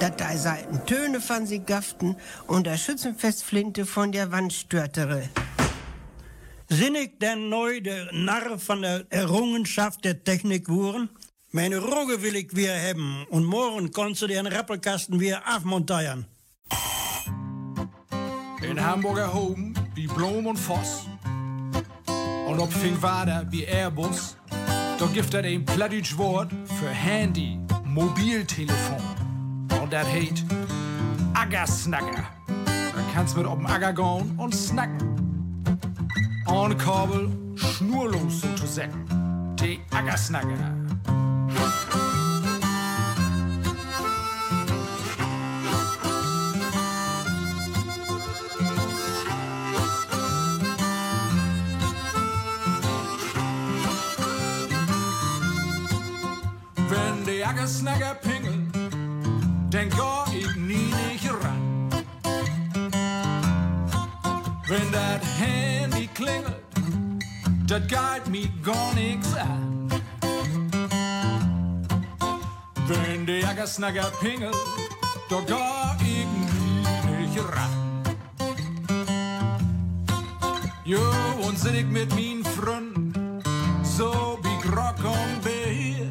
dat 0.00 0.20
dei 0.20 0.36
Seiten 0.36 0.84
Töne 0.84 1.20
von 1.20 1.46
sie 1.46 1.60
gaften 1.60 2.16
und 2.46 2.66
der 2.66 2.76
Schützenfestflinte 2.76 3.86
von 3.86 4.12
der 4.12 4.32
Wand 4.32 4.52
störtere. 4.52 5.30
Sinnig 6.74 7.20
denn 7.20 7.50
neu 7.50 7.80
der 7.80 8.12
Narr 8.12 8.58
von 8.58 8.82
der 8.82 9.04
Errungenschaft 9.10 10.04
der 10.04 10.24
Technik 10.24 10.68
wuren? 10.68 11.08
Meine 11.52 11.78
Roge 11.78 12.20
will 12.20 12.34
ich 12.34 12.56
wieder 12.56 12.76
haben 12.76 13.24
und 13.30 13.44
morgen 13.44 13.92
kannst 13.92 14.22
du 14.22 14.26
den 14.26 14.48
Rappelkasten 14.48 15.20
wieder 15.20 15.46
afmontieren. 15.46 16.26
In 18.68 18.84
Hamburger 18.84 19.32
Home 19.32 19.72
wie 19.94 20.08
Blom 20.08 20.48
und 20.48 20.56
Voss. 20.56 21.06
Und 22.48 22.58
ob 22.58 22.72
Finkwader 22.72 23.46
wie 23.50 23.62
Airbus, 23.62 24.36
da 24.98 25.06
gibt 25.06 25.32
er 25.32 25.44
ein 25.44 25.64
plattdeutsch 25.64 26.18
Wort 26.18 26.50
für 26.80 26.88
Handy, 26.88 27.56
Mobiltelefon. 27.84 29.02
Und 29.80 29.92
das 29.92 30.08
heißt 30.08 30.44
Aggersnacker. 31.34 32.24
Da 32.46 33.04
kannst 33.12 33.36
mit 33.36 33.46
ob'm 33.46 33.64
Agger 33.64 33.92
gehen 33.92 34.34
und 34.38 34.52
snacken. 34.52 35.23
Ohne 36.46 36.76
Kabel, 36.76 37.30
schnurlos 37.56 38.40
sozusagen. 38.42 39.06
Die 39.60 39.80
Aggersnacker. 39.90 40.48
Wenn 56.88 57.24
die 57.24 57.44
Aggersnacker 57.44 58.14
pingeln, 58.16 58.70
dann 59.70 59.88
geh 59.88 60.38
ich 60.38 60.56
nie 60.56 60.92
nicht 61.12 61.30
ran. 61.30 61.90
Wenn 64.68 64.92
das 64.92 65.20
Handy 65.38 65.83
klingelt, 66.14 66.62
das 67.66 67.82
geht 67.88 68.28
mir 68.28 68.48
gar 68.62 68.94
nix 68.94 69.34
an. 69.34 69.90
Wenn 72.86 73.26
die 73.26 73.44
Aggersnacker 73.44 74.10
pingelt, 74.20 74.54
da 75.28 75.96
ich 76.00 76.06
nie 76.06 77.26
nicht 77.26 77.38
ran. 77.38 77.84
Jo, 80.84 81.00
und 81.46 81.58
sit 81.58 81.74
ich 81.74 81.86
mit 81.86 82.14
min 82.14 82.44
Freunden, 82.44 83.42
so 83.82 84.38
wie 84.42 84.68
Grock 84.68 84.98
und 85.02 85.42
Bier. 85.42 86.10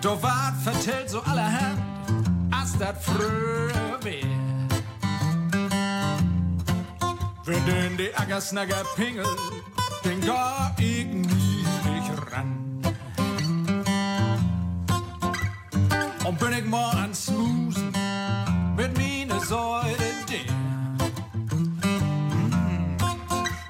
Da 0.00 0.22
wart 0.22 0.56
vertellt 0.62 1.10
so 1.10 1.20
allerhand, 1.20 1.82
als 2.50 2.78
dat 2.78 3.02
früher 3.02 3.98
wär. 4.02 4.41
Wenn 7.44 7.66
denn 7.66 7.96
die 7.96 8.14
Aggersnacker 8.14 8.84
pingelt, 8.94 9.26
den 10.04 10.20
geh 10.20 10.30
ich 10.78 11.06
nie 11.06 11.64
ran. 12.30 12.80
Und 16.24 16.38
bin 16.38 16.52
ich 16.52 16.64
mal 16.64 16.90
an 16.92 17.12
Smusen 17.12 17.92
mit 18.76 18.96
mine 18.96 19.40
Säule 19.40 19.96
der. 20.28 20.54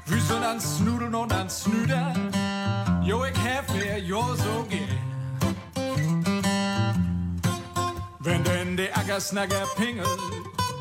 Wir 0.05 0.21
sind 0.21 0.45
an 0.45 0.61
Snudeln 0.61 1.15
und 1.15 1.33
an 1.33 1.49
Snüder, 1.49 2.13
jo, 3.03 3.25
ich 3.25 3.39
wer 3.73 3.99
jo 3.99 4.35
so 4.35 4.67
gern. 4.69 4.99
Wenn 8.19 8.45
denn 8.45 8.77
die 8.77 8.93
Aggersnacker 8.93 9.67
pingelt, 9.77 10.09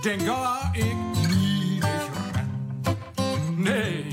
den 0.03 0.19
geh 0.19 0.81
ich. 0.81 1.30
Nee. 3.63 4.11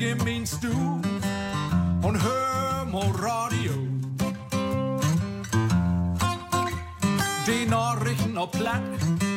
In 0.00 0.16
min 0.24 0.46
Stuhl 0.46 1.02
und 2.02 2.22
hör 2.22 2.86
mal 2.86 3.10
Radio. 3.18 3.72
Die 7.46 7.66
Nachrichten 7.68 8.38
Platt 8.50 9.29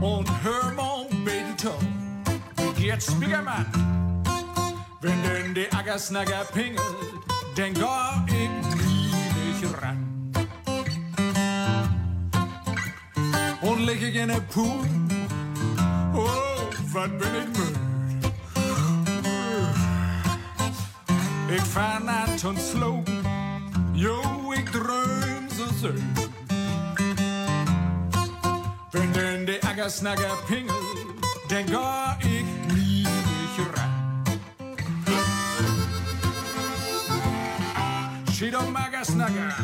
und 0.00 0.28
hör 0.42 0.72
mal 0.72 1.06
Beto. 1.24 1.74
Wie 2.56 2.80
geht's, 2.80 3.12
Spiegermann? 3.12 3.66
Wenn 5.00 5.22
denn 5.22 5.54
die 5.54 5.70
Aggersnacker 5.72 6.44
pingelt, 6.52 6.80
dann 7.56 7.74
geh 7.74 8.44
ich 8.44 8.50
nie 8.76 9.60
nicht 9.60 9.82
ran. 9.82 10.32
Und 13.62 13.80
leg 13.86 14.02
ich 14.02 14.14
in 14.14 14.28
den 14.28 14.46
Pool, 14.48 14.86
oh, 16.14 16.28
was 16.92 17.08
bin 17.08 17.34
ich 17.40 17.58
müde. 17.58 17.80
Ich 21.54 21.62
fahr 21.62 22.00
natt 22.00 22.44
und 22.44 22.60
slow, 22.60 23.02
jo, 23.94 24.52
ich 24.54 24.64
dröm 24.70 25.48
so 25.50 25.64
schön. 25.80 26.39
Denn 28.92 29.46
die 29.46 29.62
Aggersnacker 29.62 30.36
pingelt, 30.48 30.74
dann 31.48 31.66
geh 31.66 32.28
ich 32.28 32.74
nie 32.74 33.06
ran. 33.76 34.24
Schied 38.32 38.54
um 38.56 38.74
Aggersnacker, 38.74 39.54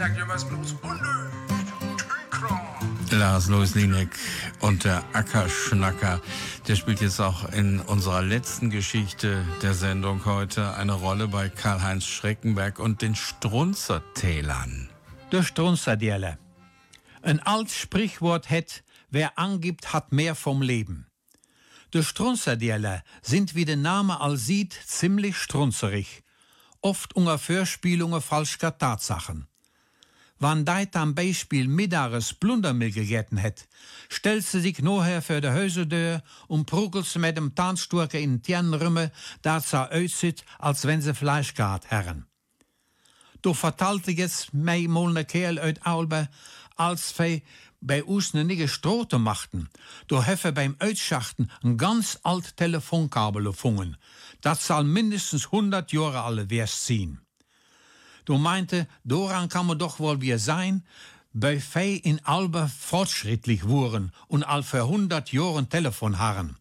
Bloß. 0.00 0.76
Lars 3.10 3.48
Louis 3.48 3.74
Linek 3.74 4.08
und 4.60 4.84
der 4.84 5.04
Ackerschnacker, 5.12 6.22
der 6.66 6.76
spielt 6.76 7.02
jetzt 7.02 7.20
auch 7.20 7.52
in 7.52 7.80
unserer 7.80 8.22
letzten 8.22 8.70
Geschichte 8.70 9.44
der 9.60 9.74
Sendung 9.74 10.24
heute 10.24 10.74
eine 10.74 10.94
Rolle 10.94 11.28
bei 11.28 11.50
Karl-Heinz 11.50 12.06
Schreckenberg 12.06 12.78
und 12.78 13.02
den 13.02 13.14
Strunzertälern. 13.14 14.88
Der 15.32 15.42
Strunzerdiele. 15.42 16.38
Ein 17.20 17.40
altes 17.40 17.76
Sprichwort 17.76 18.48
hat, 18.48 18.82
wer 19.10 19.38
angibt, 19.38 19.92
hat 19.92 20.12
mehr 20.12 20.34
vom 20.34 20.62
Leben. 20.62 21.08
Die 21.92 22.02
Strunzerdiele 22.02 23.02
sind, 23.20 23.54
wie 23.54 23.66
der 23.66 23.76
Name 23.76 24.18
all 24.18 24.38
sieht, 24.38 24.72
ziemlich 24.72 25.36
strunzerig. 25.36 26.22
Oft 26.80 27.14
unter 27.14 27.38
Vorspielungen 27.38 28.22
falscher 28.22 28.78
Tatsachen. 28.78 29.49
Wann 30.42 30.64
deit 30.64 30.96
am 30.96 31.14
Beispiel 31.14 31.68
mittages 31.68 32.32
Blundermilch 32.32 32.94
gegessen 32.94 33.36
het, 33.36 33.68
stellt 34.08 34.46
sie 34.46 34.62
sich 34.62 34.80
nachher 34.80 35.20
für 35.20 35.42
de 35.42 35.52
Häuserdeur 35.52 36.22
und 36.48 36.64
prugelt 36.64 37.04
sie 37.04 37.18
mit 37.18 37.36
dem 37.36 37.54
Tanzsturke 37.54 38.18
in 38.18 38.40
Tienrümme, 38.42 39.12
dat 39.42 39.66
sie 39.66 39.92
aussieht, 39.92 40.42
als 40.58 40.86
wenn 40.86 41.02
sie 41.02 41.14
Fleisch 41.14 41.52
gehabt 41.52 41.90
herren. 41.90 42.24
Du 43.42 43.52
vertalte 43.52 44.12
jetzt 44.12 44.54
mei 44.54 44.86
mal 44.88 45.12
ne 45.12 45.26
Kerl 45.26 45.58
uit 45.58 45.84
Aulbe, 45.84 46.28
als 46.76 47.12
wij 47.18 47.42
bei 47.80 48.02
uns 48.02 48.32
ne 48.32 48.44
nige 48.44 48.68
Strote 48.68 49.18
machten. 49.18 49.68
Du 50.06 50.22
heffe 50.22 50.52
beim 50.52 50.74
Uitschachten 50.78 51.50
ein 51.62 51.76
ganz 51.76 52.18
alt 52.22 52.56
Telefonkabel 52.56 53.44
gefunden. 53.44 53.98
Dat 54.40 54.60
soll 54.62 54.84
mindestens 54.84 55.44
100 55.50 55.92
Jahre 55.92 56.22
alle 56.22 56.48
wär's 56.48 56.84
ziehen. 56.84 57.20
Du 58.24 58.38
meinte, 58.38 58.86
daran 59.04 59.48
kann 59.48 59.66
man 59.66 59.78
doch 59.78 59.98
wohl 59.98 60.20
wie 60.20 60.36
sein, 60.38 60.84
bei 61.32 61.60
Fei 61.60 61.92
in 61.92 62.24
Albe 62.24 62.68
fortschrittlich 62.68 63.68
wurden 63.68 64.12
und 64.26 64.42
all 64.42 64.62
für 64.62 64.82
100 64.82 65.32
Jahren 65.32 65.68
Telefon 65.68 66.18
harren. 66.18 66.56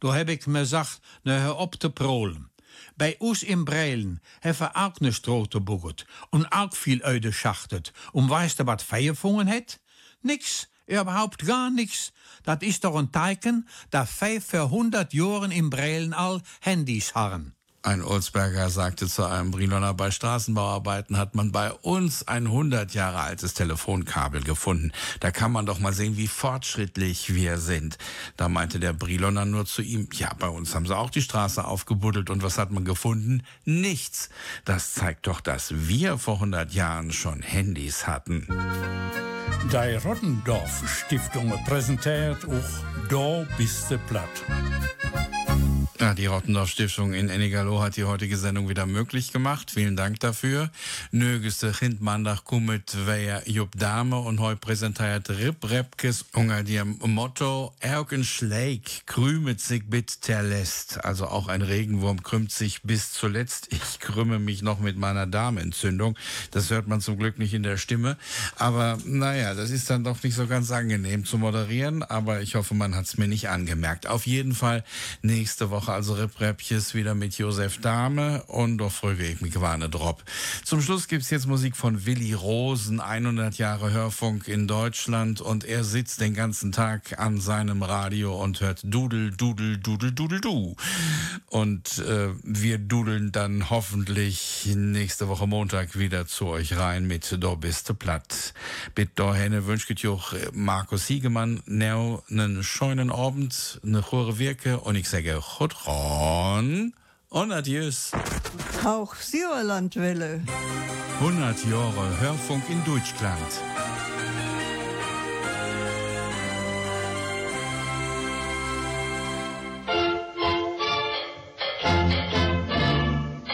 Du 0.00 0.12
heb 0.12 0.28
ich 0.28 0.46
mir 0.46 0.60
gesagt, 0.60 1.00
ne 1.22 1.40
hör 1.40 1.58
op 1.58 1.78
te 1.78 1.90
prolen. 1.90 2.50
Bei 2.96 3.16
uns 3.18 3.42
im 3.42 3.64
Breilen 3.64 4.20
heffe 4.40 4.74
auch 4.74 5.00
ne 5.00 5.12
Strote 5.12 5.60
buget 5.60 6.06
und 6.30 6.46
auch 6.52 6.74
viel 6.74 7.02
öde 7.04 7.32
schachtet. 7.32 7.92
Und 8.12 8.28
weißt 8.28 8.60
du, 8.60 8.66
wat 8.66 8.82
Fei 8.82 9.04
gefunden 9.04 9.46
het? 9.46 9.80
Nix, 10.22 10.68
überhaupt 10.86 11.46
gar 11.46 11.70
nix. 11.70 12.12
Dat 12.42 12.62
is 12.62 12.80
doch 12.80 12.96
ein 12.96 13.12
Teiken, 13.12 13.68
da 13.90 14.06
Fei 14.06 14.40
für 14.40 14.64
100 14.64 15.12
Jahren 15.12 15.50
im 15.50 15.70
Breilen 15.70 16.12
all 16.12 16.42
Handys 16.60 17.14
harren. 17.14 17.54
Ein 17.84 18.02
Olsberger 18.02 18.70
sagte 18.70 19.06
zu 19.08 19.24
einem 19.26 19.50
Briloner, 19.50 19.92
bei 19.92 20.10
Straßenbauarbeiten 20.10 21.18
hat 21.18 21.34
man 21.34 21.52
bei 21.52 21.70
uns 21.70 22.26
ein 22.26 22.46
100 22.46 22.94
Jahre 22.94 23.20
altes 23.20 23.52
Telefonkabel 23.52 24.42
gefunden. 24.42 24.90
Da 25.20 25.30
kann 25.30 25.52
man 25.52 25.66
doch 25.66 25.80
mal 25.80 25.92
sehen, 25.92 26.16
wie 26.16 26.26
fortschrittlich 26.26 27.34
wir 27.34 27.58
sind. 27.58 27.98
Da 28.38 28.48
meinte 28.48 28.80
der 28.80 28.94
Briloner 28.94 29.44
nur 29.44 29.66
zu 29.66 29.82
ihm, 29.82 30.08
ja, 30.14 30.32
bei 30.38 30.48
uns 30.48 30.74
haben 30.74 30.86
sie 30.86 30.96
auch 30.96 31.10
die 31.10 31.20
Straße 31.20 31.62
aufgebuddelt 31.62 32.30
und 32.30 32.42
was 32.42 32.56
hat 32.56 32.70
man 32.70 32.86
gefunden? 32.86 33.42
Nichts. 33.66 34.30
Das 34.64 34.94
zeigt 34.94 35.26
doch, 35.26 35.42
dass 35.42 35.86
wir 35.86 36.16
vor 36.16 36.36
100 36.36 36.72
Jahren 36.72 37.12
schon 37.12 37.42
Handys 37.42 38.06
hatten. 38.06 38.48
Die 39.70 39.96
Rottendorf 39.96 40.88
Stiftung 40.88 41.52
präsentiert 41.66 42.46
auch 42.46 43.10
Da 43.10 43.46
bist 43.58 43.90
du 43.90 43.98
platt. 43.98 44.42
Ja, 46.00 46.12
die 46.12 46.26
Rottendorf 46.26 46.70
Stiftung 46.70 47.12
in 47.14 47.28
Ennigerloh 47.28 47.80
hat 47.80 47.96
die 47.96 48.02
heutige 48.02 48.36
Sendung 48.36 48.68
wieder 48.68 48.84
möglich 48.84 49.32
gemacht. 49.32 49.70
Vielen 49.70 49.94
Dank 49.94 50.18
dafür. 50.18 50.70
Nögeste 51.12 51.72
Hindmandach 51.72 52.42
kummet 52.42 52.96
wer 53.04 53.48
Jupp 53.48 53.78
Dame 53.78 54.18
und 54.18 54.40
heu 54.40 54.56
präsentiert 54.56 55.30
Rip 55.30 55.70
Repkes 55.70 56.24
unter 56.32 56.64
dem 56.64 56.98
Motto 56.98 57.72
Erken 57.78 58.24
Schleik 58.24 59.06
krümet 59.06 59.60
sich 59.60 59.88
bit 59.88 60.20
terlässt. 60.20 61.04
Also 61.04 61.28
auch 61.28 61.46
ein 61.46 61.62
Regenwurm 61.62 62.24
krümmt 62.24 62.50
sich 62.50 62.82
bis 62.82 63.12
zuletzt. 63.12 63.68
Ich 63.70 64.00
krümme 64.00 64.40
mich 64.40 64.62
noch 64.62 64.80
mit 64.80 64.96
meiner 64.96 65.28
Darmentzündung. 65.28 66.18
Das 66.50 66.70
hört 66.70 66.88
man 66.88 67.02
zum 67.02 67.18
Glück 67.18 67.38
nicht 67.38 67.54
in 67.54 67.62
der 67.62 67.76
Stimme. 67.76 68.16
Aber 68.56 68.98
naja, 69.04 69.54
das 69.54 69.70
ist 69.70 69.90
dann 69.90 70.02
doch 70.02 70.20
nicht 70.24 70.34
so 70.34 70.48
ganz 70.48 70.72
angenehm 70.72 71.24
zu 71.24 71.38
moderieren. 71.38 72.02
Aber 72.02 72.40
ich 72.40 72.56
hoffe, 72.56 72.74
man 72.74 72.96
hat 72.96 73.04
es 73.04 73.16
mir 73.16 73.28
nicht 73.28 73.48
angemerkt. 73.48 74.08
Auf 74.08 74.26
jeden 74.26 74.54
Fall 74.54 74.82
nächste 75.22 75.70
Woche 75.70 75.83
also 75.88 76.14
Rip-Räppches 76.14 76.94
wieder 76.94 77.14
mit 77.14 77.36
Josef 77.38 77.80
Dahme 77.80 78.42
und 78.44 78.78
doch 78.78 78.92
folge 78.92 79.26
ich 79.26 79.40
mich 79.40 79.60
warne 79.60 79.88
Drop. 79.88 80.22
Zum 80.64 80.80
Schluss 80.82 81.08
gibt's 81.08 81.30
jetzt 81.30 81.46
Musik 81.46 81.76
von 81.76 82.06
Willi 82.06 82.32
Rosen, 82.32 83.00
100 83.00 83.58
Jahre 83.58 83.92
Hörfunk 83.92 84.48
in 84.48 84.68
Deutschland 84.68 85.40
und 85.40 85.64
er 85.64 85.84
sitzt 85.84 86.20
den 86.20 86.34
ganzen 86.34 86.72
Tag 86.72 87.18
an 87.18 87.40
seinem 87.40 87.82
Radio 87.82 88.40
und 88.42 88.60
hört 88.60 88.80
Dudel, 88.84 89.30
Dudel, 89.30 89.78
Dudel, 89.78 90.12
Dudel, 90.12 90.40
Du. 90.40 90.76
Und 91.48 91.98
äh, 91.98 92.28
wir 92.42 92.78
dudeln 92.78 93.32
dann 93.32 93.70
hoffentlich 93.70 94.68
nächste 94.74 95.28
Woche 95.28 95.46
Montag 95.46 95.98
wieder 95.98 96.26
zu 96.26 96.46
euch 96.46 96.76
rein 96.76 97.06
mit 97.06 97.36
Do 97.42 97.56
biste 97.56 97.94
platt. 97.94 98.54
Bitte 98.94 99.12
dahin 99.16 99.66
wünsche 99.66 99.92
ich 99.92 100.06
auch 100.06 100.34
Markus 100.52 101.06
Siegemann 101.06 101.62
neu 101.66 102.18
einen 102.30 102.62
schönen 102.62 103.10
Abend, 103.10 103.80
eine 103.84 104.10
hohe 104.10 104.38
Wirke 104.38 104.80
und 104.80 104.96
ich 104.96 105.08
sage 105.08 105.40
Gut 105.74 105.86
ran 105.86 106.92
und 107.30 107.52
Adieus. 107.52 108.12
Auch 108.84 109.14
Sauerlandwelle. 109.14 110.42
100 111.20 111.64
Jahre 111.66 112.20
Hörfunk 112.20 112.62
in 112.68 112.84
Deutschland. 112.84 113.38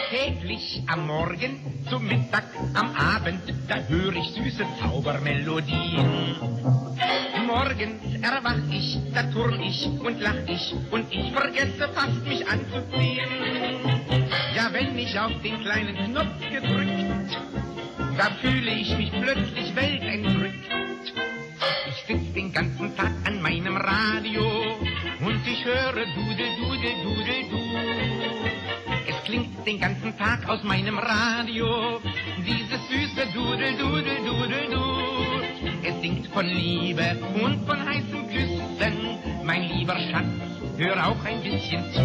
Täglich 0.09 0.83
am 0.87 1.07
Morgen, 1.07 1.83
zum 1.89 2.05
Mittag, 2.07 2.43
am 2.73 2.95
Abend, 2.95 3.41
da 3.67 3.77
höre 3.77 4.15
ich 4.15 4.33
süße 4.33 4.65
Zaubermelodien. 4.79 6.31
Morgens 7.45 8.21
erwach 8.21 8.57
ich, 8.71 8.97
da 9.13 9.23
turn 9.23 9.61
ich 9.61 9.85
und 9.85 10.19
lach 10.21 10.35
ich 10.47 10.73
und 10.91 11.05
ich 11.11 11.31
vergesse 11.31 11.89
fast 11.93 12.25
mich 12.25 12.47
anzuziehen. 12.47 13.29
Ja, 14.55 14.71
wenn 14.71 14.97
ich 14.97 15.17
auf 15.19 15.31
den 15.41 15.59
kleinen 15.61 15.95
Knopf 16.05 16.39
gedrückt, 16.49 17.37
da 18.17 18.29
fühle 18.41 18.71
ich 18.71 18.95
mich 18.97 19.11
plötzlich 19.11 19.75
weltentrückt. 19.75 20.71
Ich 21.89 22.07
sitz 22.07 22.33
den 22.33 22.51
ganzen 22.53 22.95
Tag 22.95 23.11
an 23.25 23.41
meinem 23.41 23.77
Radio 23.77 24.77
und 25.25 25.47
ich 25.47 25.65
höre 25.65 26.05
Dudel, 26.15 26.47
Dudel, 26.57 26.93
Dudel, 27.03 27.49
Du. 27.49 27.59
Es 29.07 29.23
klingt 29.23 29.65
den 29.65 29.79
ganzen 29.79 30.17
Tag 30.17 30.47
aus 30.47 30.63
meinem 30.63 30.97
Radio, 30.97 32.01
dieses 32.45 32.87
süße 32.89 33.27
Dudel, 33.33 33.77
Dudel, 33.77 34.17
Dudel, 34.25 34.69
Du. 34.71 35.50
Es 35.83 35.99
singt 35.99 36.27
von 36.27 36.45
Liebe 36.45 37.17
und 37.43 37.65
von 37.65 37.83
heißen 37.83 38.27
Küssen, 38.29 39.17
mein 39.43 39.63
lieber 39.63 39.97
Schatz, 39.97 40.27
hör 40.77 41.07
auch 41.07 41.25
ein 41.25 41.41
bisschen 41.41 41.83
zu. 41.91 42.01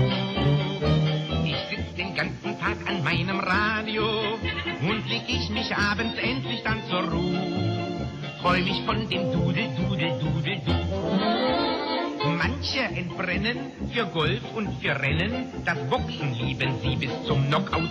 Ich 1.45 1.59
sitz 1.69 1.95
den 1.95 2.15
ganzen 2.15 2.59
Tag 2.59 2.77
an 2.87 3.05
meinem 3.05 3.39
Radio 3.39 4.39
und 4.81 5.09
leg 5.09 5.25
ich 5.29 5.51
mich 5.51 5.77
abends 5.77 6.17
endlich 6.19 6.63
dann 6.63 6.83
zur 6.89 7.03
Ruhe. 7.03 8.09
Freu 8.41 8.63
mich 8.63 8.83
von 8.87 9.09
dem 9.11 9.33
Dudel, 9.33 9.69
Dudel, 9.77 10.19
Dudel, 10.21 10.61
Du. 10.65 12.29
Manche 12.39 12.81
entbrennen 12.81 13.73
für 13.93 14.07
Golf 14.07 14.43
und 14.55 14.81
für 14.81 14.99
Rennen, 14.99 15.49
das 15.65 15.79
Boxen 15.91 16.33
lieben 16.35 16.81
sie 16.83 16.97
bis 16.97 17.11
zum 17.27 17.45
Knockout. 17.47 17.91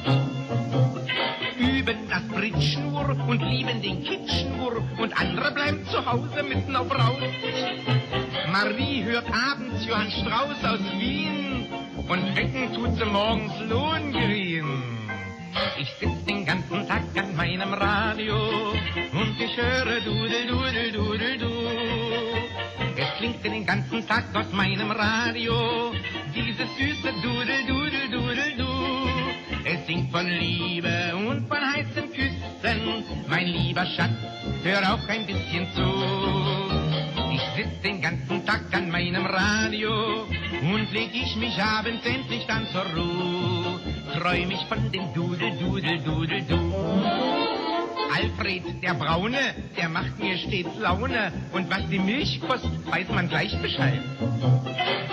Üben 1.57 2.09
das 2.09 2.27
Bridge 2.27 2.79
nur 2.81 3.09
und 3.27 3.41
lieben 3.41 3.81
den 3.81 4.03
Kitsch 4.03 4.45
nur 4.57 4.83
und 4.99 5.17
andere 5.19 5.51
bleiben 5.51 5.85
zu 5.85 6.05
Hause 6.05 6.43
mitten 6.43 6.75
auf 6.75 6.91
Raus. 6.91 7.17
Marie 8.51 9.03
hört 9.03 9.27
abends 9.27 9.85
Johann 9.85 10.11
Strauß 10.11 10.65
aus 10.65 10.99
Wien 10.99 11.67
und 12.07 12.35
wecken 12.35 12.73
tut 12.73 12.97
sie 12.97 13.05
morgens 13.05 13.53
Lohengrin. 13.69 14.65
Ich 15.79 15.89
sitz 15.99 16.25
den 16.25 16.45
ganzen 16.45 16.87
Tag 16.87 17.03
an 17.15 17.35
meinem 17.35 17.73
Radio 17.73 18.35
und 19.13 19.39
ich 19.39 19.55
höre 19.55 20.01
Dudel, 20.01 20.47
Dudel, 20.47 20.91
Dudel, 20.91 21.37
Du. 21.37 21.51
Es 22.97 23.17
klingt 23.17 23.43
den 23.43 23.65
ganzen 23.65 24.05
Tag 24.07 24.25
aus 24.33 24.51
meinem 24.51 24.91
Radio, 24.91 25.93
dieses 26.33 26.69
süße 26.77 27.13
Dudel, 27.23 27.65
Dudel, 27.67 28.09
Dudel, 28.09 28.57
Du. 28.57 29.14
Es 29.67 29.83
singt 29.87 30.11
von 30.11 30.27
Liebe 30.27 31.15
und 31.15 31.47
von 31.47 31.57
heißen 31.57 32.13
Küssen, 32.13 33.03
mein 33.27 33.47
lieber 33.47 33.83
Schatz, 33.83 34.11
hör 34.63 34.93
auch 34.93 35.09
ein 35.09 35.25
bisschen 35.25 35.65
zu. 35.73 35.81
Ich 37.33 37.41
sitz 37.55 37.81
den 37.81 37.99
ganzen 37.99 38.45
Tag 38.45 38.61
an 38.73 38.91
meinem 38.91 39.25
Radio 39.25 40.27
und 40.61 40.91
leg 40.91 41.09
ich 41.13 41.35
mich 41.37 41.59
abends 41.59 42.05
endlich 42.05 42.45
dann 42.45 42.67
zur 42.67 42.85
Ruhe. 42.95 43.79
Träum 44.13 44.51
ich 44.51 44.63
von 44.65 44.91
dem 44.91 45.11
Dudel, 45.15 45.57
Dudel, 45.57 45.99
Dudel, 46.03 46.43
Du. 46.47 47.74
Alfred, 48.13 48.81
der 48.83 48.93
Braune, 48.93 49.55
der 49.77 49.89
macht 49.89 50.19
mir 50.19 50.37
stets 50.37 50.77
Laune. 50.79 51.31
Und 51.53 51.69
was 51.69 51.87
die 51.89 51.99
Milch 51.99 52.39
kostet, 52.41 52.85
weiß 52.89 53.09
man 53.09 53.29
gleich 53.29 53.57
Bescheid. 53.61 53.99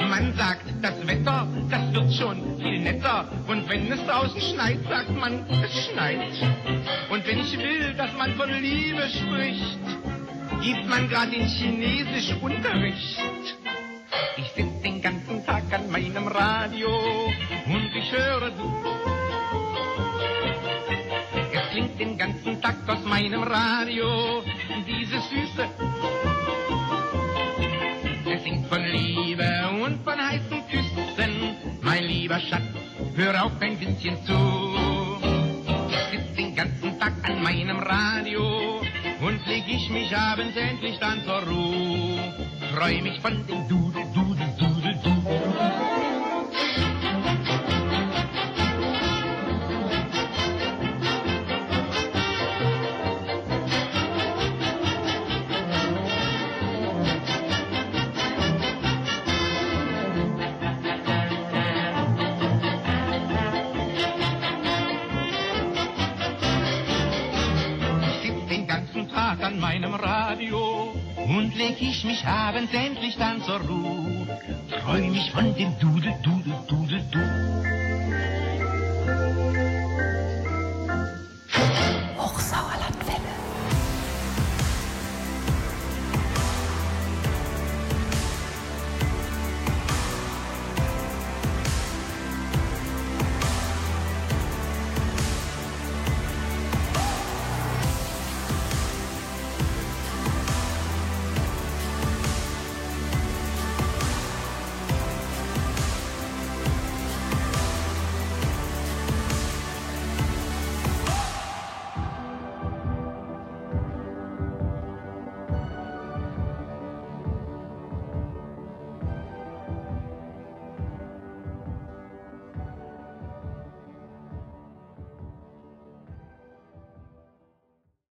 Man 0.08 0.34
sagt, 0.36 0.66
das 0.82 1.06
Wetter, 1.06 1.46
das 1.70 1.92
wird 1.92 2.12
schon 2.14 2.58
viel 2.58 2.80
netter. 2.80 3.28
Und 3.48 3.68
wenn 3.68 3.90
es 3.90 4.04
draußen 4.06 4.40
schneit, 4.40 4.78
sagt 4.88 5.16
man, 5.16 5.44
es 5.64 5.86
schneit. 5.86 6.32
Und 7.10 7.26
wenn 7.26 7.38
ich 7.40 7.56
will, 7.56 7.94
dass 7.94 8.12
man 8.16 8.34
von 8.34 8.50
Liebe 8.50 9.08
spricht, 9.08 9.78
gibt 10.62 10.88
man 10.88 11.08
grad 11.08 11.32
in 11.32 11.46
Chinesisch 11.46 12.36
Unterricht. 12.40 13.18
Ich 14.36 14.48
sitz 14.52 14.82
den 14.82 15.00
ganzen 15.02 15.44
Tag 15.44 15.64
an 15.72 15.90
meinem 15.90 16.26
Radio 16.28 16.88
und 17.66 17.90
ich 17.96 18.12
höre 18.12 18.50
du. 18.50 19.01
Klingt 21.72 21.98
den 21.98 22.18
ganzen 22.18 22.60
Tag 22.60 22.76
aus 22.86 23.02
meinem 23.06 23.42
Radio 23.44 24.42
diese 24.86 25.18
süße. 25.22 25.64
Es 28.26 28.42
singt 28.44 28.66
von 28.66 28.84
Liebe 28.84 29.70
und 29.82 30.04
von 30.04 30.20
heißen 30.20 30.62
Küssen. 30.70 31.56
Mein 31.80 32.04
lieber 32.04 32.38
Schatz, 32.40 32.62
hör 33.16 33.46
auf 33.46 33.52
ein 33.62 33.78
bisschen 33.78 34.22
zu. 34.26 34.36
Ich 35.88 36.20
sitz 36.20 36.34
den 36.36 36.54
ganzen 36.54 37.00
Tag 37.00 37.14
an 37.22 37.42
meinem 37.42 37.78
Radio 37.78 38.82
und 39.22 39.46
leg 39.46 39.64
ich 39.66 39.88
mich 39.88 40.14
abends 40.14 40.54
endlich 40.54 40.98
dann 40.98 41.22
zur 41.24 41.42
Ruhe. 41.42 42.34
Freu 42.74 43.00
mich 43.00 43.18
von 43.20 43.46
dem 43.46 43.66
Dudel, 43.66 44.04
Dudel, 44.12 44.46
Dudel. 44.58 44.71
Leg 71.54 71.80
ich 71.80 72.04
mich 72.04 72.24
abends 72.24 72.72
endlich 72.72 73.16
dann 73.16 73.42
zur 73.42 73.60
Ruhe. 73.60 74.26
Freu 74.82 75.00
mich 75.08 75.30
von 75.30 75.54
dem 75.54 75.78
Dudel, 75.78 76.14
Dudel, 76.22 76.22
Dudel, 76.22 76.22
Dudel. 76.22 76.41